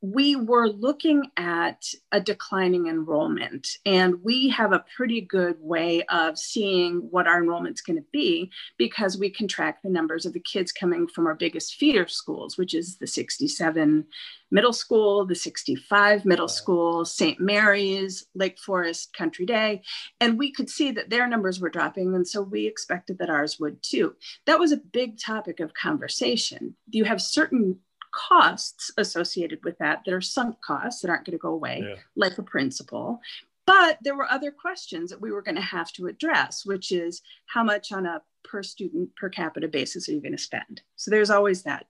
we 0.00 0.36
were 0.36 0.68
looking 0.68 1.30
at 1.36 1.84
a 2.12 2.20
declining 2.20 2.86
enrollment, 2.86 3.66
and 3.84 4.22
we 4.22 4.48
have 4.50 4.72
a 4.72 4.84
pretty 4.94 5.20
good 5.20 5.56
way 5.60 6.02
of 6.04 6.38
seeing 6.38 6.98
what 7.10 7.26
our 7.26 7.42
enrollment's 7.42 7.80
going 7.80 7.96
to 7.96 8.04
be 8.12 8.50
because 8.76 9.18
we 9.18 9.30
can 9.30 9.48
track 9.48 9.80
the 9.82 9.88
numbers 9.88 10.26
of 10.26 10.32
the 10.32 10.40
kids 10.40 10.70
coming 10.70 11.08
from 11.08 11.26
our 11.26 11.34
biggest 11.34 11.76
feeder 11.76 12.06
schools, 12.06 12.58
which 12.58 12.74
is 12.74 12.98
the 12.98 13.06
67 13.06 14.04
middle 14.50 14.72
school, 14.72 15.26
the 15.26 15.34
65 15.34 16.24
middle 16.24 16.48
school, 16.48 17.04
St. 17.04 17.40
Mary's, 17.40 18.26
Lake 18.34 18.58
Forest, 18.58 19.14
Country 19.16 19.46
Day. 19.46 19.82
And 20.20 20.38
we 20.38 20.52
could 20.52 20.70
see 20.70 20.92
that 20.92 21.10
their 21.10 21.26
numbers 21.26 21.58
were 21.58 21.70
dropping. 21.70 22.14
And 22.14 22.26
so 22.26 22.42
we 22.42 22.66
expected 22.66 23.18
that 23.18 23.30
ours 23.30 23.58
would 23.58 23.82
too. 23.82 24.14
That 24.46 24.60
was 24.60 24.72
a 24.72 24.76
big 24.76 25.18
topic 25.18 25.60
of 25.60 25.74
conversation. 25.74 26.76
You 26.90 27.04
have 27.04 27.20
certain 27.20 27.80
costs 28.16 28.90
associated 28.96 29.62
with 29.62 29.76
that 29.78 30.02
that 30.04 30.14
are 30.14 30.20
sunk 30.20 30.60
costs 30.62 31.02
that 31.02 31.10
aren't 31.10 31.26
going 31.26 31.36
to 31.36 31.42
go 31.42 31.50
away, 31.50 31.84
yeah. 31.86 31.96
like 32.16 32.38
a 32.38 32.42
principal. 32.42 33.20
But 33.66 33.98
there 34.00 34.16
were 34.16 34.30
other 34.30 34.50
questions 34.50 35.10
that 35.10 35.20
we 35.20 35.32
were 35.32 35.42
going 35.42 35.56
to 35.56 35.60
have 35.60 35.92
to 35.92 36.06
address, 36.06 36.64
which 36.64 36.92
is 36.92 37.20
how 37.46 37.62
much 37.62 37.92
on 37.92 38.06
a 38.06 38.22
per 38.44 38.62
student 38.62 39.14
per 39.16 39.28
capita 39.28 39.68
basis 39.68 40.08
are 40.08 40.12
you 40.12 40.22
going 40.22 40.36
to 40.36 40.38
spend? 40.38 40.82
So 40.94 41.10
there's 41.10 41.30
always 41.30 41.62
that. 41.64 41.86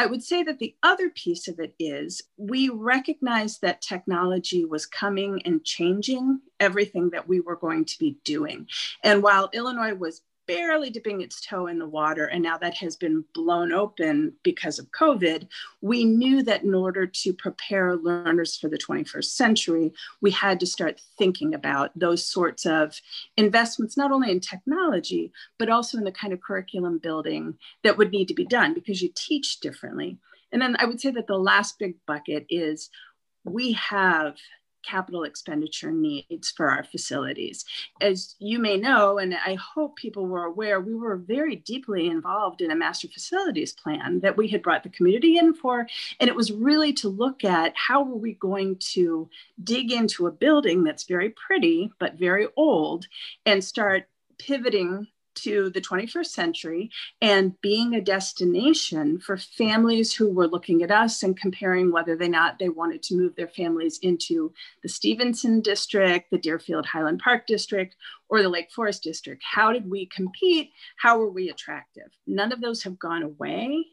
I 0.00 0.06
would 0.06 0.22
say 0.22 0.44
that 0.44 0.60
the 0.60 0.76
other 0.84 1.10
piece 1.10 1.48
of 1.48 1.58
it 1.58 1.74
is 1.80 2.22
we 2.36 2.68
recognized 2.68 3.62
that 3.62 3.82
technology 3.82 4.64
was 4.64 4.86
coming 4.86 5.42
and 5.44 5.64
changing 5.64 6.40
everything 6.60 7.10
that 7.10 7.26
we 7.26 7.40
were 7.40 7.56
going 7.56 7.84
to 7.84 7.98
be 7.98 8.16
doing. 8.24 8.68
And 9.02 9.24
while 9.24 9.50
Illinois 9.52 9.94
was 9.94 10.22
barely 10.48 10.90
dipping 10.90 11.20
its 11.20 11.40
toe 11.40 11.68
in 11.68 11.78
the 11.78 11.86
water, 11.86 12.24
and 12.26 12.42
now 12.42 12.58
that 12.58 12.74
has 12.78 12.96
been 12.96 13.24
blown 13.34 13.70
open 13.70 14.32
because 14.42 14.80
of 14.80 14.90
COVID, 14.90 15.46
we 15.82 16.04
knew 16.04 16.42
that 16.42 16.64
in 16.64 16.74
order 16.74 17.06
to 17.06 17.32
prepare 17.34 17.96
learners 17.96 18.56
for 18.56 18.68
the 18.68 18.78
21st 18.78 19.24
century, 19.24 19.92
we 20.20 20.32
had 20.32 20.58
to 20.58 20.66
start 20.66 21.00
thinking 21.18 21.54
about 21.54 21.96
those 21.96 22.24
sorts 22.24 22.66
of 22.66 23.00
investments, 23.36 23.96
not 23.96 24.10
only 24.10 24.32
in 24.32 24.40
technology, 24.40 25.30
but 25.58 25.68
also 25.68 25.98
in 25.98 26.04
the 26.04 26.10
kind 26.10 26.32
of 26.32 26.40
curriculum 26.40 26.98
building 26.98 27.56
that 27.84 27.96
would 27.96 28.10
need 28.10 28.26
to 28.26 28.34
be 28.34 28.46
done 28.46 28.74
because 28.74 29.02
you 29.02 29.10
teach 29.14 29.60
differently. 29.60 30.16
And 30.50 30.62
then 30.62 30.76
I 30.78 30.86
would 30.86 31.00
say 31.00 31.10
that 31.10 31.26
the 31.26 31.38
last 31.38 31.78
big 31.78 31.94
bucket 32.06 32.46
is 32.48 32.88
we 33.44 33.72
have 33.72 34.36
capital 34.88 35.24
expenditure 35.24 35.90
needs 35.90 36.50
for 36.50 36.70
our 36.70 36.84
facilities. 36.84 37.64
As 38.00 38.34
you 38.38 38.58
may 38.58 38.76
know, 38.76 39.18
and 39.18 39.34
I 39.34 39.54
hope 39.54 39.96
people 39.96 40.26
were 40.26 40.44
aware, 40.44 40.80
we 40.80 40.94
were 40.94 41.16
very 41.16 41.56
deeply 41.56 42.06
involved 42.06 42.60
in 42.60 42.70
a 42.70 42.76
master 42.76 43.08
facilities 43.08 43.72
plan 43.72 44.20
that 44.20 44.36
we 44.36 44.48
had 44.48 44.62
brought 44.62 44.82
the 44.82 44.88
community 44.88 45.36
in 45.36 45.54
for. 45.54 45.86
And 46.20 46.28
it 46.28 46.36
was 46.36 46.52
really 46.52 46.92
to 46.94 47.08
look 47.08 47.44
at 47.44 47.74
how 47.76 48.02
were 48.02 48.16
we 48.16 48.34
going 48.34 48.76
to 48.94 49.28
dig 49.62 49.92
into 49.92 50.26
a 50.26 50.32
building 50.32 50.84
that's 50.84 51.04
very 51.04 51.30
pretty, 51.30 51.90
but 51.98 52.14
very 52.14 52.48
old, 52.56 53.06
and 53.44 53.62
start 53.62 54.08
pivoting 54.38 55.08
to 55.42 55.70
the 55.70 55.80
21st 55.80 56.26
century 56.26 56.90
and 57.20 57.60
being 57.60 57.94
a 57.94 58.00
destination 58.00 59.18
for 59.18 59.36
families 59.36 60.14
who 60.14 60.30
were 60.30 60.46
looking 60.48 60.82
at 60.82 60.90
us 60.90 61.22
and 61.22 61.38
comparing 61.38 61.92
whether 61.92 62.12
or 62.20 62.28
not 62.28 62.58
they 62.58 62.68
wanted 62.68 63.02
to 63.02 63.16
move 63.16 63.34
their 63.36 63.48
families 63.48 63.98
into 64.02 64.52
the 64.82 64.88
Stevenson 64.88 65.60
district, 65.60 66.30
the 66.30 66.38
Deerfield 66.38 66.86
Highland 66.86 67.20
Park 67.22 67.46
district, 67.46 67.96
or 68.28 68.42
the 68.42 68.48
Lake 68.48 68.70
Forest 68.70 69.02
district. 69.02 69.42
How 69.44 69.72
did 69.72 69.88
we 69.88 70.06
compete? 70.06 70.70
How 70.96 71.18
were 71.18 71.30
we 71.30 71.48
attractive? 71.48 72.08
None 72.26 72.52
of 72.52 72.60
those 72.60 72.82
have 72.82 72.98
gone 72.98 73.22
away. 73.22 73.84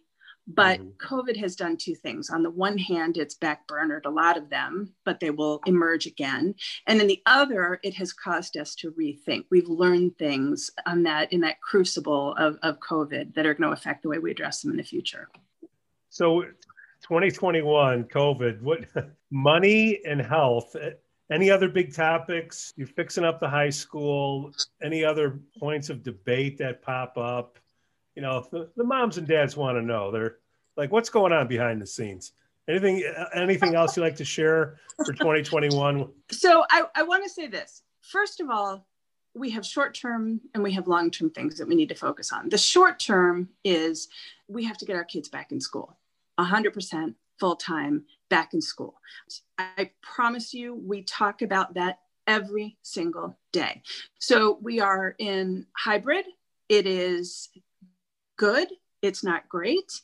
But 0.47 0.79
mm-hmm. 0.79 1.15
COVID 1.15 1.37
has 1.37 1.55
done 1.55 1.75
two 1.77 1.95
things. 1.95 2.29
On 2.29 2.43
the 2.43 2.51
one 2.51 2.77
hand, 2.77 3.17
it's 3.17 3.35
backburnered 3.35 4.05
a 4.05 4.09
lot 4.09 4.37
of 4.37 4.49
them, 4.49 4.93
but 5.03 5.19
they 5.19 5.31
will 5.31 5.59
emerge 5.65 6.05
again. 6.05 6.53
And 6.85 6.99
then 6.99 7.07
the 7.07 7.21
other, 7.25 7.79
it 7.83 7.95
has 7.95 8.13
caused 8.13 8.55
us 8.55 8.75
to 8.75 8.91
rethink. 8.91 9.45
We've 9.49 9.67
learned 9.67 10.17
things 10.17 10.69
on 10.85 11.03
that 11.03 11.33
in 11.33 11.41
that 11.41 11.61
crucible 11.61 12.35
of, 12.35 12.57
of 12.61 12.79
COVID 12.79 13.33
that 13.33 13.45
are 13.45 13.55
going 13.55 13.69
to 13.69 13.73
affect 13.73 14.03
the 14.03 14.09
way 14.09 14.19
we 14.19 14.31
address 14.31 14.61
them 14.61 14.71
in 14.71 14.77
the 14.77 14.83
future. 14.83 15.29
So 16.09 16.43
2021, 17.01 18.05
COVID, 18.05 18.61
what 18.61 18.85
money 19.31 19.99
and 20.05 20.21
health, 20.21 20.75
any 21.31 21.49
other 21.49 21.69
big 21.69 21.93
topics? 21.93 22.71
You're 22.75 22.87
fixing 22.87 23.25
up 23.25 23.39
the 23.39 23.49
high 23.49 23.71
school, 23.71 24.51
any 24.83 25.03
other 25.03 25.39
points 25.59 25.89
of 25.89 26.03
debate 26.03 26.57
that 26.59 26.83
pop 26.83 27.17
up? 27.17 27.57
You 28.15 28.21
know, 28.21 28.47
the, 28.51 28.69
the 28.75 28.83
moms 28.83 29.17
and 29.17 29.27
dads 29.27 29.57
want 29.57 29.77
to 29.77 29.81
know. 29.81 30.11
They're 30.11 30.37
like, 30.77 30.91
what's 30.91 31.09
going 31.09 31.33
on 31.33 31.47
behind 31.47 31.81
the 31.81 31.87
scenes? 31.87 32.33
Anything, 32.67 33.03
anything 33.35 33.75
else 33.75 33.95
you'd 33.95 34.03
like 34.03 34.15
to 34.15 34.25
share 34.25 34.77
for 35.05 35.13
2021? 35.13 36.09
So 36.31 36.65
I, 36.71 36.83
I 36.95 37.03
want 37.03 37.23
to 37.23 37.29
say 37.29 37.47
this. 37.47 37.83
First 38.01 38.39
of 38.39 38.49
all, 38.49 38.85
we 39.35 39.49
have 39.51 39.65
short 39.65 39.93
term 39.93 40.39
and 40.53 40.63
we 40.63 40.71
have 40.71 40.87
long 40.87 41.11
term 41.11 41.29
things 41.29 41.57
that 41.57 41.67
we 41.67 41.75
need 41.75 41.89
to 41.89 41.95
focus 41.95 42.31
on. 42.31 42.49
The 42.49 42.57
short 42.57 42.99
term 42.99 43.49
is 43.63 44.07
we 44.47 44.63
have 44.63 44.77
to 44.77 44.85
get 44.85 44.95
our 44.95 45.03
kids 45.03 45.29
back 45.29 45.51
in 45.51 45.59
school, 45.59 45.97
100% 46.39 47.15
full 47.39 47.55
time 47.55 48.05
back 48.29 48.53
in 48.53 48.61
school. 48.61 48.95
I 49.57 49.91
promise 50.01 50.53
you, 50.53 50.73
we 50.73 51.03
talk 51.03 51.41
about 51.41 51.73
that 51.75 51.99
every 52.27 52.77
single 52.81 53.37
day. 53.51 53.83
So 54.19 54.57
we 54.61 54.79
are 54.79 55.15
in 55.19 55.67
hybrid. 55.77 56.25
It 56.69 56.87
is 56.87 57.49
good, 58.37 58.67
it's 59.01 59.23
not 59.23 59.49
great. 59.49 60.01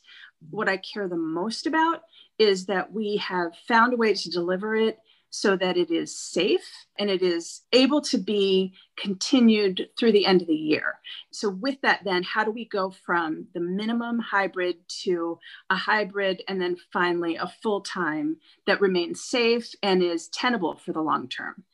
What 0.50 0.68
I 0.68 0.76
care 0.76 1.08
the 1.08 1.16
most 1.16 1.66
about 1.66 2.02
is 2.38 2.66
that 2.66 2.92
we 2.92 3.16
have 3.18 3.52
found 3.68 3.92
a 3.92 3.96
way 3.96 4.14
to 4.14 4.30
deliver 4.30 4.74
it 4.74 4.98
so 5.34 5.56
that 5.56 5.78
it 5.78 5.90
is 5.90 6.14
safe 6.14 6.68
and 6.98 7.08
it 7.08 7.22
is 7.22 7.62
able 7.72 8.02
to 8.02 8.18
be 8.18 8.74
continued 8.98 9.88
through 9.98 10.12
the 10.12 10.26
end 10.26 10.42
of 10.42 10.46
the 10.46 10.54
year. 10.54 10.98
So, 11.30 11.48
with 11.48 11.80
that, 11.80 12.00
then, 12.04 12.22
how 12.22 12.44
do 12.44 12.50
we 12.50 12.66
go 12.66 12.90
from 12.90 13.46
the 13.54 13.60
minimum 13.60 14.18
hybrid 14.18 14.76
to 15.04 15.38
a 15.70 15.74
hybrid 15.74 16.42
and 16.48 16.60
then 16.60 16.76
finally 16.92 17.36
a 17.36 17.50
full 17.62 17.80
time 17.80 18.36
that 18.66 18.82
remains 18.82 19.24
safe 19.24 19.72
and 19.82 20.02
is 20.02 20.28
tenable 20.28 20.76
for 20.76 20.92
the 20.92 21.00
long 21.00 21.28
term? 21.28 21.64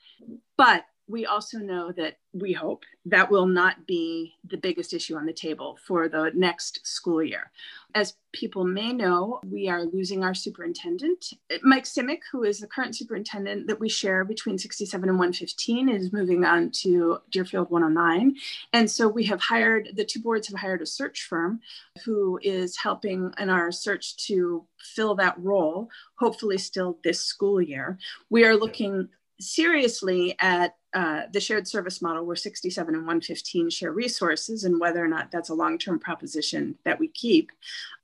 But 0.56 0.84
we 1.08 1.26
also 1.26 1.58
know 1.58 1.90
that 1.92 2.18
we 2.34 2.52
hope 2.52 2.84
that 3.06 3.30
will 3.30 3.46
not 3.46 3.86
be 3.86 4.34
the 4.44 4.56
biggest 4.56 4.92
issue 4.92 5.16
on 5.16 5.24
the 5.24 5.32
table 5.32 5.78
for 5.86 6.08
the 6.08 6.30
next 6.34 6.86
school 6.86 7.22
year. 7.22 7.50
As 7.94 8.14
people 8.32 8.64
may 8.64 8.92
know, 8.92 9.40
we 9.50 9.68
are 9.68 9.84
losing 9.84 10.22
our 10.22 10.34
superintendent. 10.34 11.32
Mike 11.62 11.84
Simeck, 11.84 12.20
who 12.30 12.44
is 12.44 12.60
the 12.60 12.66
current 12.66 12.94
superintendent 12.94 13.66
that 13.66 13.80
we 13.80 13.88
share 13.88 14.24
between 14.24 14.58
67 14.58 15.08
and 15.08 15.18
115, 15.18 15.88
is 15.88 16.12
moving 16.12 16.44
on 16.44 16.70
to 16.70 17.18
Deerfield 17.30 17.70
109. 17.70 18.36
And 18.74 18.90
so 18.90 19.08
we 19.08 19.24
have 19.24 19.40
hired, 19.40 19.90
the 19.94 20.04
two 20.04 20.20
boards 20.20 20.48
have 20.48 20.60
hired 20.60 20.82
a 20.82 20.86
search 20.86 21.22
firm 21.22 21.60
who 22.04 22.38
is 22.42 22.76
helping 22.76 23.32
in 23.38 23.48
our 23.48 23.72
search 23.72 24.16
to 24.26 24.66
fill 24.78 25.14
that 25.14 25.38
role, 25.38 25.88
hopefully 26.16 26.58
still 26.58 26.98
this 27.02 27.20
school 27.20 27.60
year. 27.60 27.98
We 28.28 28.44
are 28.44 28.54
looking 28.54 29.08
seriously 29.40 30.34
at 30.40 30.76
uh, 30.94 31.22
the 31.32 31.40
shared 31.40 31.68
service 31.68 32.00
model 32.00 32.24
where 32.24 32.36
67 32.36 32.94
and 32.94 33.02
115 33.02 33.70
share 33.70 33.92
resources 33.92 34.64
and 34.64 34.80
whether 34.80 35.04
or 35.04 35.08
not 35.08 35.30
that's 35.30 35.50
a 35.50 35.54
long-term 35.54 35.98
proposition 35.98 36.76
that 36.84 36.98
we 36.98 37.08
keep. 37.08 37.52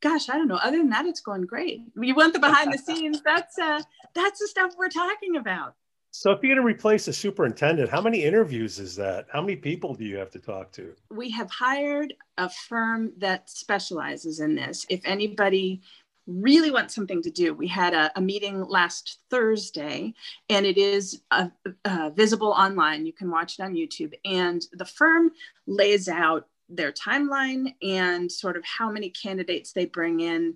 Gosh 0.01 0.29
i 0.29 0.37
don't 0.37 0.49
know. 0.49 0.57
Other 0.57 0.79
than 0.79 0.91
that 0.91 1.07
it's 1.07 1.21
going 1.21 1.47
great. 1.47 1.83
You 1.97 2.15
want 2.15 2.35
the 2.35 2.41
behind 2.41 2.73
the 2.73 2.79
scenes. 2.79 3.23
That's 3.25 3.59
uh, 3.59 3.83
that's 4.15 4.41
the 4.41 4.47
stuff 4.47 4.75
we're 4.77 4.89
talking 4.89 5.37
about. 5.37 5.75
So 6.11 6.31
if 6.31 6.43
you're 6.43 6.55
going 6.55 6.65
to 6.65 6.75
replace 6.75 7.09
a 7.09 7.13
superintendent 7.13 7.91
how 7.91 8.01
many 8.01 8.23
interviews 8.23 8.79
is 8.79 8.95
that? 8.97 9.27
How 9.33 9.41
many 9.41 9.57
people 9.57 9.95
do 9.95 10.05
you 10.05 10.17
have 10.17 10.31
to 10.31 10.39
talk 10.39 10.71
to? 10.73 10.95
We 11.11 11.31
have 11.31 11.51
hired 11.51 12.15
a 12.39 12.49
firm 12.49 13.13
that 13.19 13.51
specializes 13.51 14.39
in 14.41 14.55
this. 14.55 14.87
If 14.89 15.01
anybody 15.05 15.83
really 16.27 16.71
want 16.71 16.91
something 16.91 17.23
to 17.23 17.31
do. 17.31 17.55
We 17.55 17.67
had 17.67 17.95
a, 17.95 18.11
a 18.17 18.21
meeting 18.21 18.65
last 18.65 19.19
Thursday, 19.31 20.15
and 20.49 20.65
it 20.65 20.79
is 20.79 21.23
uh, 21.31 21.49
uh, 21.85 22.11
visible 22.15 22.49
online. 22.49 23.07
You 23.07 23.13
can 23.13 23.31
watch 23.31 23.59
it 23.59 23.63
on 23.63 23.75
YouTube. 23.75 24.15
And 24.25 24.65
the 24.73 24.85
firm 24.85 25.33
lays 25.67 26.09
out 26.09 26.49
their 26.69 26.93
timeline 26.93 27.75
and 27.83 28.31
sort 28.31 28.57
of 28.57 28.65
how 28.65 28.91
many 28.91 29.11
candidates 29.11 29.73
they 29.73 29.85
bring 29.85 30.21
in 30.21 30.55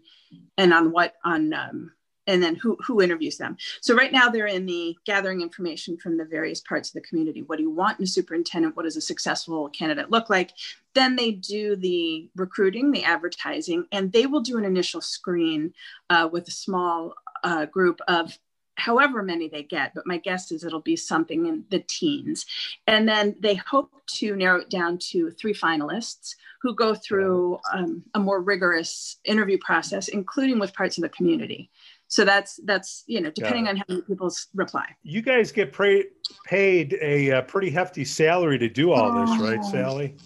and 0.56 0.72
on 0.72 0.90
what 0.90 1.14
on 1.24 1.52
um, 1.52 1.92
and 2.28 2.42
then 2.42 2.54
who, 2.54 2.76
who 2.86 3.02
interviews 3.02 3.38
them. 3.38 3.56
So 3.80 3.96
right 3.96 4.12
now 4.12 4.28
they're 4.28 4.46
in 4.46 4.66
the 4.66 4.96
gathering 5.04 5.40
information 5.40 5.96
from 5.96 6.16
the 6.16 6.24
various 6.24 6.60
parts 6.60 6.90
of 6.90 6.94
the 6.94 7.00
community. 7.00 7.42
What 7.42 7.56
do 7.56 7.62
you 7.62 7.70
want 7.70 7.98
in 7.98 8.04
a 8.04 8.06
superintendent? 8.06 8.76
What 8.76 8.84
does 8.84 8.96
a 8.96 9.00
successful 9.00 9.68
candidate 9.70 10.10
look 10.10 10.30
like? 10.30 10.52
Then 10.94 11.16
they 11.16 11.32
do 11.32 11.74
the 11.74 12.30
recruiting, 12.36 12.92
the 12.92 13.04
advertising, 13.04 13.86
and 13.90 14.12
they 14.12 14.26
will 14.26 14.40
do 14.40 14.58
an 14.58 14.64
initial 14.64 15.00
screen 15.00 15.72
uh, 16.10 16.28
with 16.30 16.46
a 16.46 16.52
small 16.52 17.14
uh, 17.42 17.66
group 17.66 18.00
of 18.06 18.38
however 18.78 19.22
many 19.22 19.48
they 19.48 19.62
get, 19.62 19.92
but 19.94 20.06
my 20.06 20.18
guess 20.18 20.52
is 20.52 20.62
it'll 20.62 20.80
be 20.80 20.96
something 20.96 21.46
in 21.46 21.64
the 21.70 21.80
teens. 21.80 22.46
And 22.86 23.08
then 23.08 23.34
they 23.40 23.56
hope 23.56 23.90
to 24.18 24.36
narrow 24.36 24.60
it 24.60 24.70
down 24.70 24.98
to 25.10 25.30
three 25.32 25.54
finalists 25.54 26.36
who 26.62 26.74
go 26.74 26.94
through 26.94 27.58
um, 27.72 28.04
a 28.14 28.20
more 28.20 28.40
rigorous 28.40 29.18
interview 29.24 29.58
process, 29.58 30.08
including 30.08 30.58
with 30.58 30.74
parts 30.74 30.96
of 30.96 31.02
the 31.02 31.08
community. 31.08 31.70
So 32.08 32.24
that's 32.24 32.58
that's 32.64 33.04
you 33.06 33.20
know 33.20 33.30
depending 33.30 33.68
on 33.68 33.76
how 33.76 33.84
many 33.88 34.02
people 34.02 34.30
reply. 34.54 34.86
You 35.02 35.22
guys 35.22 35.52
get 35.52 35.72
pra- 35.72 36.04
paid 36.46 36.96
a, 37.02 37.32
uh, 37.32 37.42
pretty 37.42 37.70
hefty 37.70 38.04
salary 38.04 38.58
to 38.58 38.68
do 38.68 38.92
all 38.92 39.12
this, 39.12 39.38
right, 39.38 39.60
oh. 39.62 39.70
Sally? 39.70 40.16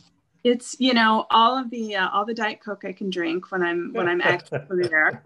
It's 0.44 0.76
you 0.78 0.94
know 0.94 1.26
all 1.30 1.58
of 1.58 1.70
the 1.70 1.96
uh, 1.96 2.08
all 2.10 2.24
the 2.24 2.34
diet 2.34 2.60
coke 2.64 2.84
I 2.84 2.92
can 2.92 3.10
drink 3.10 3.50
when 3.50 3.62
I'm 3.62 3.92
when 3.92 4.08
I'm 4.08 4.20
actively 4.20 4.86
there. 4.90 5.24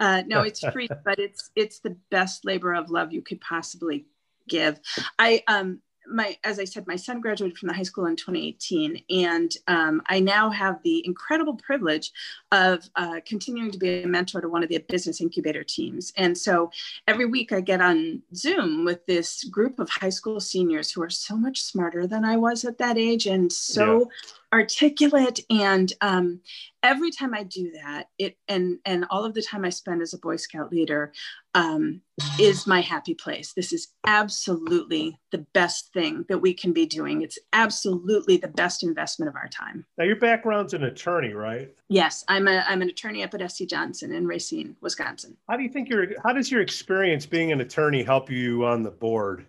Uh, 0.00 0.22
no, 0.26 0.42
it's 0.42 0.60
free, 0.60 0.88
but 1.04 1.18
it's 1.18 1.50
it's 1.54 1.80
the 1.80 1.96
best 2.10 2.44
labor 2.44 2.74
of 2.74 2.90
love 2.90 3.12
you 3.12 3.22
could 3.22 3.40
possibly 3.40 4.06
give. 4.48 4.80
I 5.18 5.42
um 5.46 5.80
my 6.10 6.36
as 6.44 6.58
i 6.58 6.64
said 6.64 6.86
my 6.86 6.96
son 6.96 7.20
graduated 7.20 7.56
from 7.56 7.68
the 7.68 7.74
high 7.74 7.82
school 7.82 8.06
in 8.06 8.16
2018 8.16 9.02
and 9.10 9.56
um, 9.66 10.02
i 10.06 10.18
now 10.18 10.50
have 10.50 10.82
the 10.82 11.04
incredible 11.06 11.54
privilege 11.54 12.12
of 12.52 12.88
uh, 12.96 13.20
continuing 13.26 13.70
to 13.70 13.78
be 13.78 14.02
a 14.02 14.06
mentor 14.06 14.40
to 14.40 14.48
one 14.48 14.62
of 14.62 14.68
the 14.68 14.78
business 14.88 15.20
incubator 15.20 15.62
teams. 15.62 16.12
And 16.16 16.36
so 16.36 16.70
every 17.06 17.26
week 17.26 17.52
i 17.52 17.60
get 17.60 17.80
on 17.80 18.22
zoom 18.34 18.84
with 18.84 19.04
this 19.06 19.44
group 19.44 19.78
of 19.78 19.88
high 19.90 20.08
school 20.08 20.40
seniors 20.40 20.90
who 20.90 21.02
are 21.02 21.10
so 21.10 21.36
much 21.36 21.60
smarter 21.60 22.06
than 22.06 22.24
i 22.24 22.36
was 22.36 22.64
at 22.64 22.78
that 22.78 22.96
age 22.96 23.26
and 23.26 23.52
so 23.52 24.00
yeah. 24.00 24.58
articulate. 24.58 25.40
And 25.50 25.92
um, 26.00 26.40
every 26.82 27.10
time 27.10 27.34
i 27.34 27.42
do 27.42 27.70
that 27.72 28.08
it 28.18 28.36
and 28.46 28.78
and 28.84 29.04
all 29.10 29.24
of 29.24 29.34
the 29.34 29.42
time 29.42 29.64
i 29.64 29.68
spend 29.68 30.00
as 30.00 30.14
a 30.14 30.18
boy 30.18 30.36
scout 30.36 30.70
leader 30.70 31.12
um, 31.58 32.00
is 32.38 32.66
my 32.66 32.80
happy 32.80 33.14
place. 33.14 33.52
This 33.52 33.72
is 33.72 33.88
absolutely 34.06 35.18
the 35.32 35.44
best 35.54 35.92
thing 35.92 36.24
that 36.28 36.38
we 36.38 36.54
can 36.54 36.72
be 36.72 36.86
doing. 36.86 37.22
It's 37.22 37.38
absolutely 37.52 38.36
the 38.36 38.48
best 38.48 38.84
investment 38.84 39.28
of 39.28 39.34
our 39.34 39.48
time. 39.48 39.84
Now 39.96 40.04
your 40.04 40.16
background's 40.16 40.74
an 40.74 40.84
attorney 40.84 41.32
right? 41.32 41.74
Yes 41.88 42.24
i'm 42.28 42.46
a 42.48 42.64
i'm 42.68 42.82
an 42.82 42.88
attorney 42.88 43.24
up 43.24 43.34
at 43.34 43.50
sc 43.50 43.66
johnson 43.68 44.12
in 44.12 44.26
racine 44.26 44.76
wisconsin. 44.80 45.36
How 45.48 45.56
do 45.56 45.62
you 45.62 45.68
think 45.68 45.88
your 45.88 46.06
how 46.22 46.32
does 46.32 46.50
your 46.50 46.60
experience 46.60 47.26
being 47.26 47.50
an 47.50 47.60
attorney 47.60 48.02
help 48.02 48.30
you 48.30 48.64
on 48.64 48.82
the 48.82 48.90
board? 48.90 49.46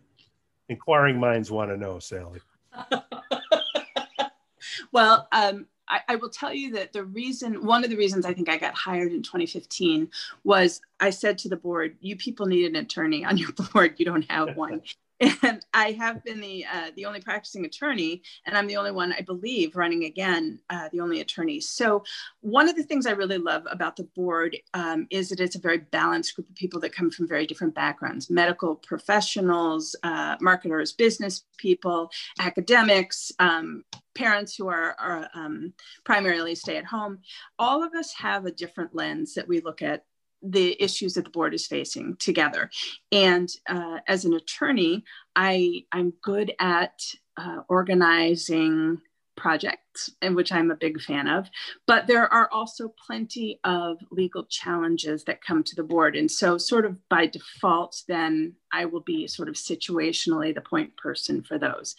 Inquiring 0.70 1.20
minds 1.20 1.52
want 1.52 1.70
to 1.70 1.78
know 1.78 2.00
sally. 2.00 2.40
Well, 4.92 5.28
um, 5.32 5.68
I, 5.90 6.02
I, 6.08 6.16
will 6.16 6.30
tell 6.30 6.54
you 6.54 6.72
that 6.74 6.94
the 6.94 7.04
reason, 7.04 7.66
one 7.66 7.84
of 7.84 7.90
the 7.90 7.98
reasons 7.98 8.26
I 8.26 8.34
think 8.34 8.50
I 8.50 8.58
got 8.58 8.76
hired 8.76 9.12
in 9.12 9.24
2015 9.24 10.10
was 10.44 10.82
I 11.00 11.10
said 11.10 11.38
to 11.40 11.50
the 11.50 11.58
board, 11.58 11.96
you 12.00 12.16
people 12.16 12.46
need 12.46 12.66
an 12.66 12.76
attorney 12.76 13.26
on 13.26 13.38
your 13.38 13.52
board. 13.74 13.96
You 13.98 14.06
don't 14.06 14.30
have 14.30 14.56
one 14.56 14.82
and 15.20 15.66
I 15.74 15.92
have 15.92 16.24
been 16.24 16.40
the 16.40 16.66
uh, 16.72 16.92
the 16.96 17.06
only 17.06 17.22
practicing 17.22 17.66
attorney, 17.66 18.22
and 18.46 18.58
I'm 18.58 18.68
the 18.68 18.78
only 18.78 18.92
one, 18.92 19.14
I 19.14 19.22
believe, 19.22 19.76
running 19.76 20.06
again, 20.06 20.60
uh, 20.70 20.90
the 20.92 21.02
only 21.02 21.22
attorney. 21.22 21.60
So, 21.60 22.04
one 22.42 22.70
of 22.70 22.76
the 22.76 22.84
things 22.84 23.06
I 23.06 23.12
really 23.12 23.38
love 23.38 23.68
about 23.70 23.96
the 23.96 24.06
board 24.16 24.58
um, 24.74 25.08
is 25.10 25.30
that 25.30 25.40
it's 25.40 25.56
a 25.56 25.60
very 25.60 25.80
balanced 25.80 26.36
group 26.36 26.50
of 26.50 26.56
people 26.56 26.80
that 26.82 26.96
come 26.96 27.12
from 27.12 27.28
very 27.28 27.46
different 27.46 27.76
backgrounds: 27.76 28.30
medical 28.30 28.76
professionals, 28.76 29.96
uh, 30.04 30.38
marketers, 30.42 30.94
business 30.94 31.44
people, 31.58 32.10
academics. 32.40 33.32
Um, 33.40 33.84
parents 34.16 34.56
who 34.56 34.68
are, 34.68 34.96
are 35.00 35.30
um, 35.34 35.72
primarily 36.04 36.54
stay 36.54 36.76
at 36.76 36.84
home 36.84 37.20
all 37.58 37.84
of 37.84 37.94
us 37.94 38.12
have 38.14 38.46
a 38.46 38.52
different 38.52 38.94
lens 38.94 39.34
that 39.34 39.48
we 39.48 39.62
look 39.62 39.82
at 39.82 40.04
the 40.42 40.82
issues 40.82 41.14
that 41.14 41.26
the 41.26 41.30
board 41.30 41.54
is 41.54 41.68
facing 41.68 42.16
together. 42.18 42.70
And 43.12 43.50
uh, 43.68 44.00
as 44.08 44.26
an 44.26 44.34
attorney, 44.34 45.04
I, 45.36 45.84
I'm 45.92 46.14
good 46.22 46.54
at 46.60 47.00
uh, 47.38 47.62
organizing 47.68 49.02
projects, 49.40 50.10
and 50.22 50.36
which 50.36 50.52
I'm 50.52 50.70
a 50.72 50.76
big 50.76 51.02
fan 51.02 51.28
of. 51.28 51.50
But 51.88 52.08
there 52.08 52.32
are 52.32 52.50
also 52.52 52.94
plenty 53.06 53.60
of 53.64 53.98
legal 54.12 54.46
challenges 54.46 55.24
that 55.24 55.44
come 55.44 55.64
to 55.64 55.76
the 55.76 55.84
board. 55.84 56.16
And 56.16 56.30
so, 56.30 56.58
sort 56.58 56.86
of 56.86 56.98
by 57.10 57.26
default, 57.28 58.04
then 58.08 58.56
I 58.72 58.86
will 58.86 59.02
be 59.02 59.28
sort 59.28 59.50
of 59.50 59.56
situationally 59.56 60.54
the 60.54 60.62
point 60.62 60.96
person 60.98 61.42
for 61.42 61.58
those. 61.58 61.96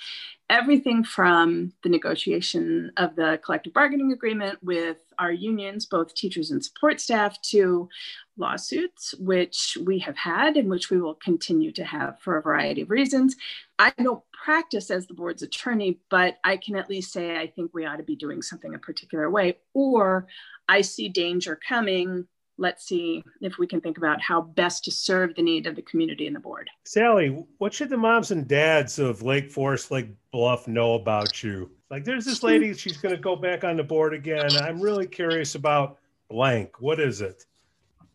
Everything 0.49 1.05
from 1.05 1.73
the 1.83 1.89
negotiation 1.89 2.91
of 2.97 3.15
the 3.15 3.41
collective 3.45 3.73
bargaining 3.73 4.13
agreement 4.13 4.59
with 4.63 4.99
our 5.19 5.31
unions, 5.31 5.87
both 5.87 6.15
teachers 6.15 6.51
and 6.51 6.65
support 6.65 7.01
staff, 7.01 7.41
to 7.43 7.89
lawsuits, 8.37 9.15
which 9.19 9.79
we 9.85 9.99
have 10.01 10.17
had 10.17 10.57
and 10.57 10.69
which 10.69 10.91
we 10.91 11.01
will 11.01 11.15
continue 11.15 11.71
to 11.73 11.85
have 11.85 12.19
for 12.21 12.37
a 12.37 12.43
variety 12.43 12.81
of 12.81 12.91
reasons. 12.91 13.37
I 13.79 13.93
don't 14.03 14.25
practice 14.43 14.91
as 14.91 15.07
the 15.07 15.15
board's 15.15 15.43
attorney, 15.43 15.99
but 16.09 16.39
I 16.45 16.57
can 16.57 16.77
at 16.77 16.89
least 16.89 17.13
say 17.13 17.37
I 17.37 17.47
think 17.47 17.73
we 17.75 17.85
ought 17.85 17.97
to 17.97 18.03
be 18.03 18.17
doing 18.17 18.43
something 18.43 18.75
a 18.75 18.79
particular 18.79 19.31
way, 19.31 19.59
or 19.75 20.27
I 20.69 20.81
see 20.81 21.09
danger 21.09 21.59
coming. 21.67 22.27
Let's 22.57 22.87
see 22.87 23.25
if 23.41 23.59
we 23.59 23.67
can 23.67 23.81
think 23.81 23.99
about 23.99 24.21
how 24.21 24.43
best 24.43 24.85
to 24.85 24.91
serve 24.91 25.35
the 25.35 25.43
need 25.43 25.67
of 25.67 25.77
the 25.77 25.83
community 25.83 26.27
and 26.27 26.37
the 26.37 26.41
board. 26.41 26.69
Sally, 26.85 27.45
what 27.59 27.73
should 27.73 27.91
the 27.91 27.97
moms 27.97 28.31
and 28.31 28.47
dads 28.47 28.99
of 28.99 29.23
Lake 29.23 29.51
Forest, 29.51 29.91
Lake 29.91 30.09
Bluff 30.31 30.69
know 30.69 30.95
about 30.95 31.43
you? 31.43 31.71
Like, 31.91 32.05
there's 32.05 32.25
this 32.25 32.43
lady, 32.43 32.75
she's 32.77 32.99
going 32.99 33.15
to 33.15 33.21
go 33.21 33.37
back 33.37 33.65
on 33.65 33.77
the 33.77 33.85
board 33.85 34.15
again. 34.15 34.51
I'm 34.63 34.81
really 34.81 35.07
curious 35.07 35.55
about 35.55 35.99
blank. 36.29 36.81
What 36.81 37.01
is 37.01 37.21
it? 37.21 37.47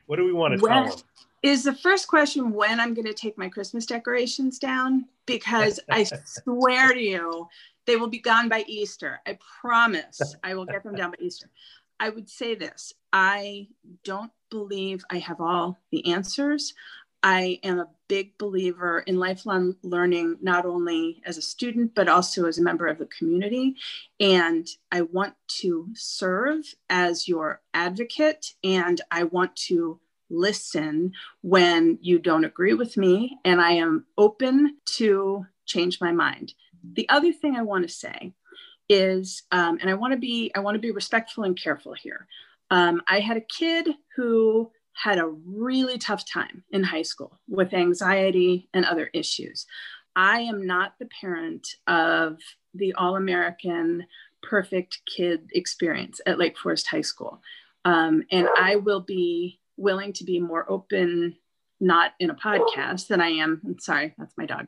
What 0.06 0.18
do 0.18 0.26
we 0.26 0.34
want 0.34 0.58
to 0.58 0.64
when, 0.64 0.72
tell 0.72 0.96
them? 0.96 1.06
Is 1.46 1.64
the 1.64 1.76
first 1.76 2.08
question 2.08 2.54
when 2.54 2.80
I'm 2.80 2.96
going 2.96 3.06
to 3.06 3.14
take 3.14 3.38
my 3.38 3.50
Christmas 3.50 3.86
decorations 3.86 4.58
down? 4.58 5.06
Because 5.28 5.80
I 5.92 6.04
swear 6.26 6.92
to 6.92 7.00
you, 7.00 7.48
they 7.86 7.98
will 7.98 8.08
be 8.08 8.18
gone 8.18 8.50
by 8.50 8.64
Easter. 8.68 9.22
I 9.28 9.38
promise 9.62 10.20
I 10.44 10.56
will 10.56 10.66
get 10.66 10.82
them 10.82 10.96
down 10.96 11.12
by 11.12 11.18
Easter. 11.20 11.52
I 12.00 12.10
would 12.10 12.28
say 12.28 12.56
this 12.56 12.96
I 13.14 13.68
don't 14.04 14.32
believe 14.50 15.06
I 15.12 15.20
have 15.20 15.40
all 15.40 15.78
the 15.92 16.12
answers. 16.12 16.74
I 17.22 17.60
am 17.62 17.80
a 17.80 17.90
big 18.08 18.36
believer 18.40 19.02
in 19.02 19.20
lifelong 19.20 19.76
learning, 19.84 20.38
not 20.42 20.66
only 20.66 21.22
as 21.28 21.38
a 21.38 21.44
student, 21.44 21.94
but 21.94 22.10
also 22.10 22.48
as 22.48 22.58
a 22.58 22.64
member 22.64 22.88
of 22.88 22.98
the 22.98 23.06
community. 23.06 23.76
And 24.20 24.68
I 24.92 25.02
want 25.02 25.36
to 25.60 25.90
serve 25.94 26.74
as 26.90 27.28
your 27.28 27.62
advocate, 27.76 28.56
and 28.64 29.00
I 29.12 29.26
want 29.26 29.56
to 29.68 30.00
listen 30.30 31.12
when 31.42 31.98
you 32.02 32.20
don't 32.20 32.46
agree 32.46 32.74
with 32.74 32.98
me, 32.98 33.38
and 33.46 33.62
I 33.62 33.72
am 33.72 34.06
open 34.18 34.78
to 34.98 35.46
change 35.66 36.02
my 36.02 36.12
mind. 36.12 36.54
The 36.94 37.08
other 37.10 37.32
thing 37.32 37.56
I 37.56 37.62
want 37.64 37.88
to 37.88 37.94
say 37.94 38.34
is, 38.90 39.44
um, 39.52 39.80
and 39.82 39.90
I 39.90 39.96
want 39.96 40.14
to 40.14 40.20
be, 40.20 40.52
I 40.56 40.60
want 40.60 40.76
to 40.76 40.80
be 40.80 40.92
respectful 40.92 41.44
and 41.44 41.60
careful 41.60 41.94
here. 41.94 42.28
Um, 42.70 43.02
I 43.08 43.20
had 43.20 43.38
a 43.38 43.42
kid 43.42 43.90
who 44.16 44.72
had 44.94 45.20
a 45.20 45.28
really 45.28 45.98
tough 45.98 46.24
time 46.30 46.64
in 46.72 46.84
high 46.84 47.02
school 47.02 47.40
with 47.48 47.74
anxiety 47.74 48.70
and 48.74 48.86
other 48.86 49.10
issues. 49.14 49.66
I 50.16 50.42
am 50.42 50.66
not 50.66 50.94
the 51.00 51.10
parent 51.22 51.68
of 51.88 52.38
the 52.74 52.94
all 52.94 53.18
American 53.18 54.06
perfect 54.42 55.02
kid 55.06 55.50
experience 55.54 56.22
at 56.26 56.40
Lake 56.40 56.58
Forest 56.58 56.88
High 56.88 57.02
School. 57.02 57.42
Um, 57.84 58.24
and 58.32 58.48
I 58.58 58.78
will 58.78 59.02
be 59.02 59.60
willing 59.78 60.14
to 60.14 60.24
be 60.24 60.40
more 60.40 60.70
open, 60.70 61.36
not 61.80 62.14
in 62.20 62.30
a 62.30 62.36
podcast, 62.36 63.08
than 63.08 63.22
I 63.22 63.30
am. 63.30 63.62
I'm 63.66 63.80
sorry, 63.80 64.14
that's 64.18 64.34
my 64.38 64.46
dog, 64.46 64.68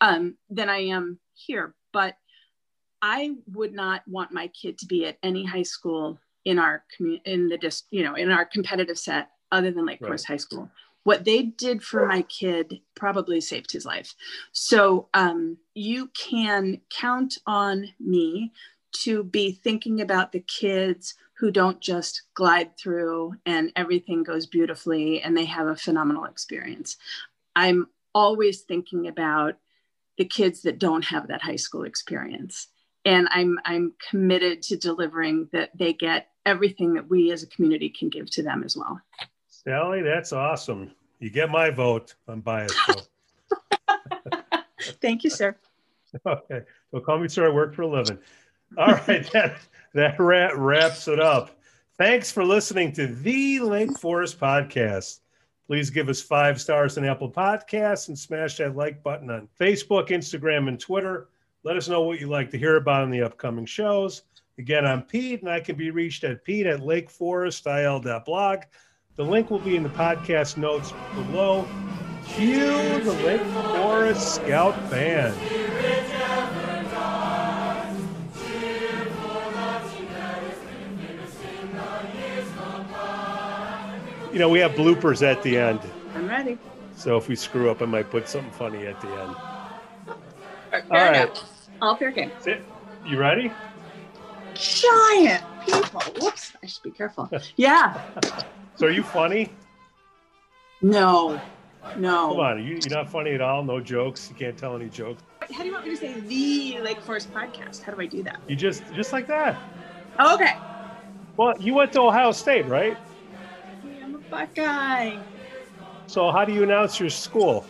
um, 0.00 0.36
than 0.50 0.68
I 0.68 0.78
am 0.78 1.18
here. 1.34 1.74
But 1.92 2.16
I 3.00 3.36
would 3.52 3.72
not 3.72 4.02
want 4.08 4.32
my 4.32 4.48
kid 4.48 4.78
to 4.78 4.86
be 4.86 5.06
at 5.06 5.18
any 5.22 5.44
high 5.44 5.62
school 5.62 6.18
in 6.44 6.58
our 6.58 6.84
community, 6.96 7.30
in 7.30 7.48
the 7.48 7.58
dis, 7.58 7.84
you 7.90 8.02
know, 8.02 8.14
in 8.14 8.30
our 8.30 8.44
competitive 8.44 8.98
set 8.98 9.30
other 9.52 9.70
than 9.70 9.86
Lake 9.86 10.00
Forest. 10.00 10.26
High 10.26 10.36
School. 10.36 10.70
What 11.04 11.24
they 11.24 11.42
did 11.42 11.82
for 11.82 12.06
my 12.06 12.22
kid 12.22 12.80
probably 12.94 13.40
saved 13.40 13.72
his 13.72 13.86
life. 13.86 14.14
So 14.52 15.08
um, 15.14 15.56
you 15.74 16.08
can 16.08 16.82
count 16.90 17.38
on 17.46 17.88
me 17.98 18.52
to 18.92 19.24
be 19.24 19.52
thinking 19.52 20.00
about 20.00 20.32
the 20.32 20.40
kids 20.40 21.14
who 21.38 21.50
don't 21.50 21.80
just 21.80 22.22
glide 22.34 22.76
through 22.76 23.34
and 23.46 23.72
everything 23.76 24.22
goes 24.22 24.46
beautifully 24.46 25.22
and 25.22 25.36
they 25.36 25.44
have 25.44 25.66
a 25.66 25.76
phenomenal 25.76 26.24
experience. 26.24 26.96
I'm 27.54 27.88
always 28.14 28.62
thinking 28.62 29.06
about 29.06 29.54
the 30.16 30.24
kids 30.24 30.62
that 30.62 30.78
don't 30.78 31.04
have 31.04 31.28
that 31.28 31.42
high 31.42 31.56
school 31.56 31.84
experience. 31.84 32.68
And 33.04 33.28
I'm, 33.30 33.58
I'm 33.64 33.92
committed 34.10 34.62
to 34.62 34.76
delivering 34.76 35.48
that 35.52 35.70
they 35.78 35.92
get 35.92 36.28
everything 36.44 36.94
that 36.94 37.08
we 37.08 37.30
as 37.30 37.42
a 37.42 37.46
community 37.46 37.88
can 37.88 38.08
give 38.08 38.28
to 38.30 38.42
them 38.42 38.64
as 38.64 38.76
well. 38.76 39.00
Sally, 39.46 40.02
that's 40.02 40.32
awesome. 40.32 40.90
You 41.20 41.30
get 41.30 41.50
my 41.50 41.70
vote. 41.70 42.14
I'm 42.26 42.40
biased. 42.40 42.74
Thank 45.00 45.24
you, 45.24 45.30
sir. 45.30 45.56
Okay. 46.26 46.62
Well, 46.90 47.02
call 47.02 47.18
me 47.18 47.28
sir. 47.28 47.46
I 47.46 47.52
work 47.52 47.74
for 47.74 47.82
a 47.82 47.86
living. 47.86 48.18
All 48.76 48.94
right. 49.08 49.28
that 49.32 49.56
that 49.94 50.18
wraps 50.18 51.08
it 51.08 51.20
up. 51.20 51.58
Thanks 51.96 52.30
for 52.30 52.44
listening 52.44 52.92
to 52.92 53.06
the 53.08 53.60
Lake 53.60 53.98
Forest 53.98 54.38
Podcast. 54.38 55.20
Please 55.66 55.90
give 55.90 56.08
us 56.08 56.22
five 56.22 56.60
stars 56.60 56.96
on 56.96 57.04
Apple 57.04 57.30
Podcasts 57.30 58.08
and 58.08 58.18
smash 58.18 58.56
that 58.56 58.76
like 58.76 59.02
button 59.02 59.30
on 59.30 59.48
Facebook, 59.60 60.08
Instagram, 60.08 60.68
and 60.68 60.80
Twitter. 60.80 61.28
Let 61.64 61.76
us 61.76 61.88
know 61.88 62.02
what 62.02 62.20
you'd 62.20 62.30
like 62.30 62.50
to 62.52 62.58
hear 62.58 62.76
about 62.76 63.04
in 63.04 63.10
the 63.10 63.22
upcoming 63.22 63.66
shows. 63.66 64.22
Again, 64.58 64.86
I'm 64.86 65.02
Pete, 65.02 65.42
and 65.42 65.50
I 65.50 65.60
can 65.60 65.76
be 65.76 65.90
reached 65.90 66.24
at 66.24 66.44
pete 66.44 66.66
at 66.66 66.80
lakeforestil.blog. 66.80 68.58
The 69.16 69.24
link 69.24 69.50
will 69.50 69.58
be 69.58 69.76
in 69.76 69.82
the 69.82 69.88
podcast 69.90 70.56
notes 70.56 70.92
below. 71.14 71.66
Cue 72.26 73.00
the 73.00 73.12
Lake 73.24 73.42
Forest 73.42 74.36
Scout 74.36 74.90
Band. 74.90 75.77
You 84.32 84.38
know, 84.38 84.48
we 84.48 84.58
have 84.58 84.72
bloopers 84.72 85.22
at 85.22 85.42
the 85.42 85.56
end. 85.56 85.80
I'm 86.14 86.28
ready. 86.28 86.58
So 86.96 87.16
if 87.16 87.28
we 87.28 87.36
screw 87.36 87.70
up, 87.70 87.80
I 87.80 87.86
might 87.86 88.10
put 88.10 88.28
something 88.28 88.50
funny 88.52 88.86
at 88.86 89.00
the 89.00 89.08
end. 89.08 89.36
Fair 90.70 90.84
All 90.90 91.12
right. 91.12 91.44
All 91.80 91.96
fair 91.96 92.10
game. 92.10 92.30
That's 92.30 92.46
it. 92.48 92.62
You 93.06 93.18
ready? 93.18 93.52
Giant 94.54 95.44
people. 95.64 96.00
Whoops. 96.20 96.52
I 96.62 96.66
should 96.66 96.82
be 96.82 96.90
careful. 96.90 97.30
Yeah. 97.56 98.00
so 98.74 98.86
are 98.86 98.90
you 98.90 99.02
funny? 99.02 99.50
No. 100.82 101.40
No. 101.96 102.28
Come 102.28 102.40
on. 102.40 102.58
You, 102.62 102.78
you're 102.84 102.90
not 102.90 103.08
funny 103.08 103.32
at 103.32 103.40
all? 103.40 103.64
No 103.64 103.80
jokes? 103.80 104.28
You 104.28 104.36
can't 104.36 104.58
tell 104.58 104.76
any 104.76 104.88
jokes? 104.88 105.22
How 105.52 105.60
do 105.60 105.66
you 105.66 105.72
want 105.72 105.86
me 105.86 105.92
to 105.92 105.96
say 105.96 106.20
the 106.20 106.80
Lake 106.82 107.00
Forest 107.00 107.32
podcast? 107.32 107.82
How 107.82 107.92
do 107.92 108.00
I 108.00 108.06
do 108.06 108.22
that? 108.24 108.40
You 108.46 108.56
just 108.56 108.82
just 108.94 109.12
like 109.12 109.26
that. 109.28 109.56
Oh, 110.18 110.34
okay. 110.34 110.56
Well, 111.36 111.54
you 111.60 111.72
went 111.74 111.92
to 111.92 112.02
Ohio 112.02 112.32
State, 112.32 112.66
right? 112.66 112.98
Buckeye. 114.30 115.16
So 116.06 116.30
how 116.30 116.44
do 116.44 116.52
you 116.52 116.62
announce 116.62 116.98
your 116.98 117.10
school? 117.10 117.66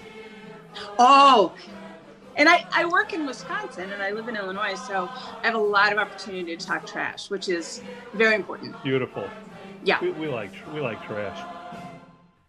Oh, 0.98 1.54
and 2.36 2.48
I, 2.48 2.64
I 2.72 2.84
work 2.84 3.12
in 3.12 3.26
Wisconsin 3.26 3.90
and 3.90 4.00
I 4.00 4.12
live 4.12 4.28
in 4.28 4.36
Illinois, 4.36 4.74
so 4.74 5.08
I 5.42 5.46
have 5.46 5.56
a 5.56 5.58
lot 5.58 5.92
of 5.92 5.98
opportunity 5.98 6.56
to 6.56 6.66
talk 6.66 6.86
trash, 6.86 7.30
which 7.30 7.48
is 7.48 7.82
very 8.14 8.36
important. 8.36 8.80
Beautiful. 8.84 9.28
Yeah. 9.82 10.00
We, 10.00 10.12
we 10.12 10.28
like 10.28 10.52
we 10.72 10.80
like 10.80 11.04
trash. 11.04 11.38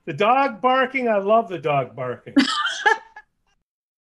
The 0.06 0.14
dog 0.14 0.62
barking, 0.62 1.08
I 1.08 1.18
love 1.18 1.50
the 1.50 1.60
dog 1.60 1.96
barking. 1.96 2.36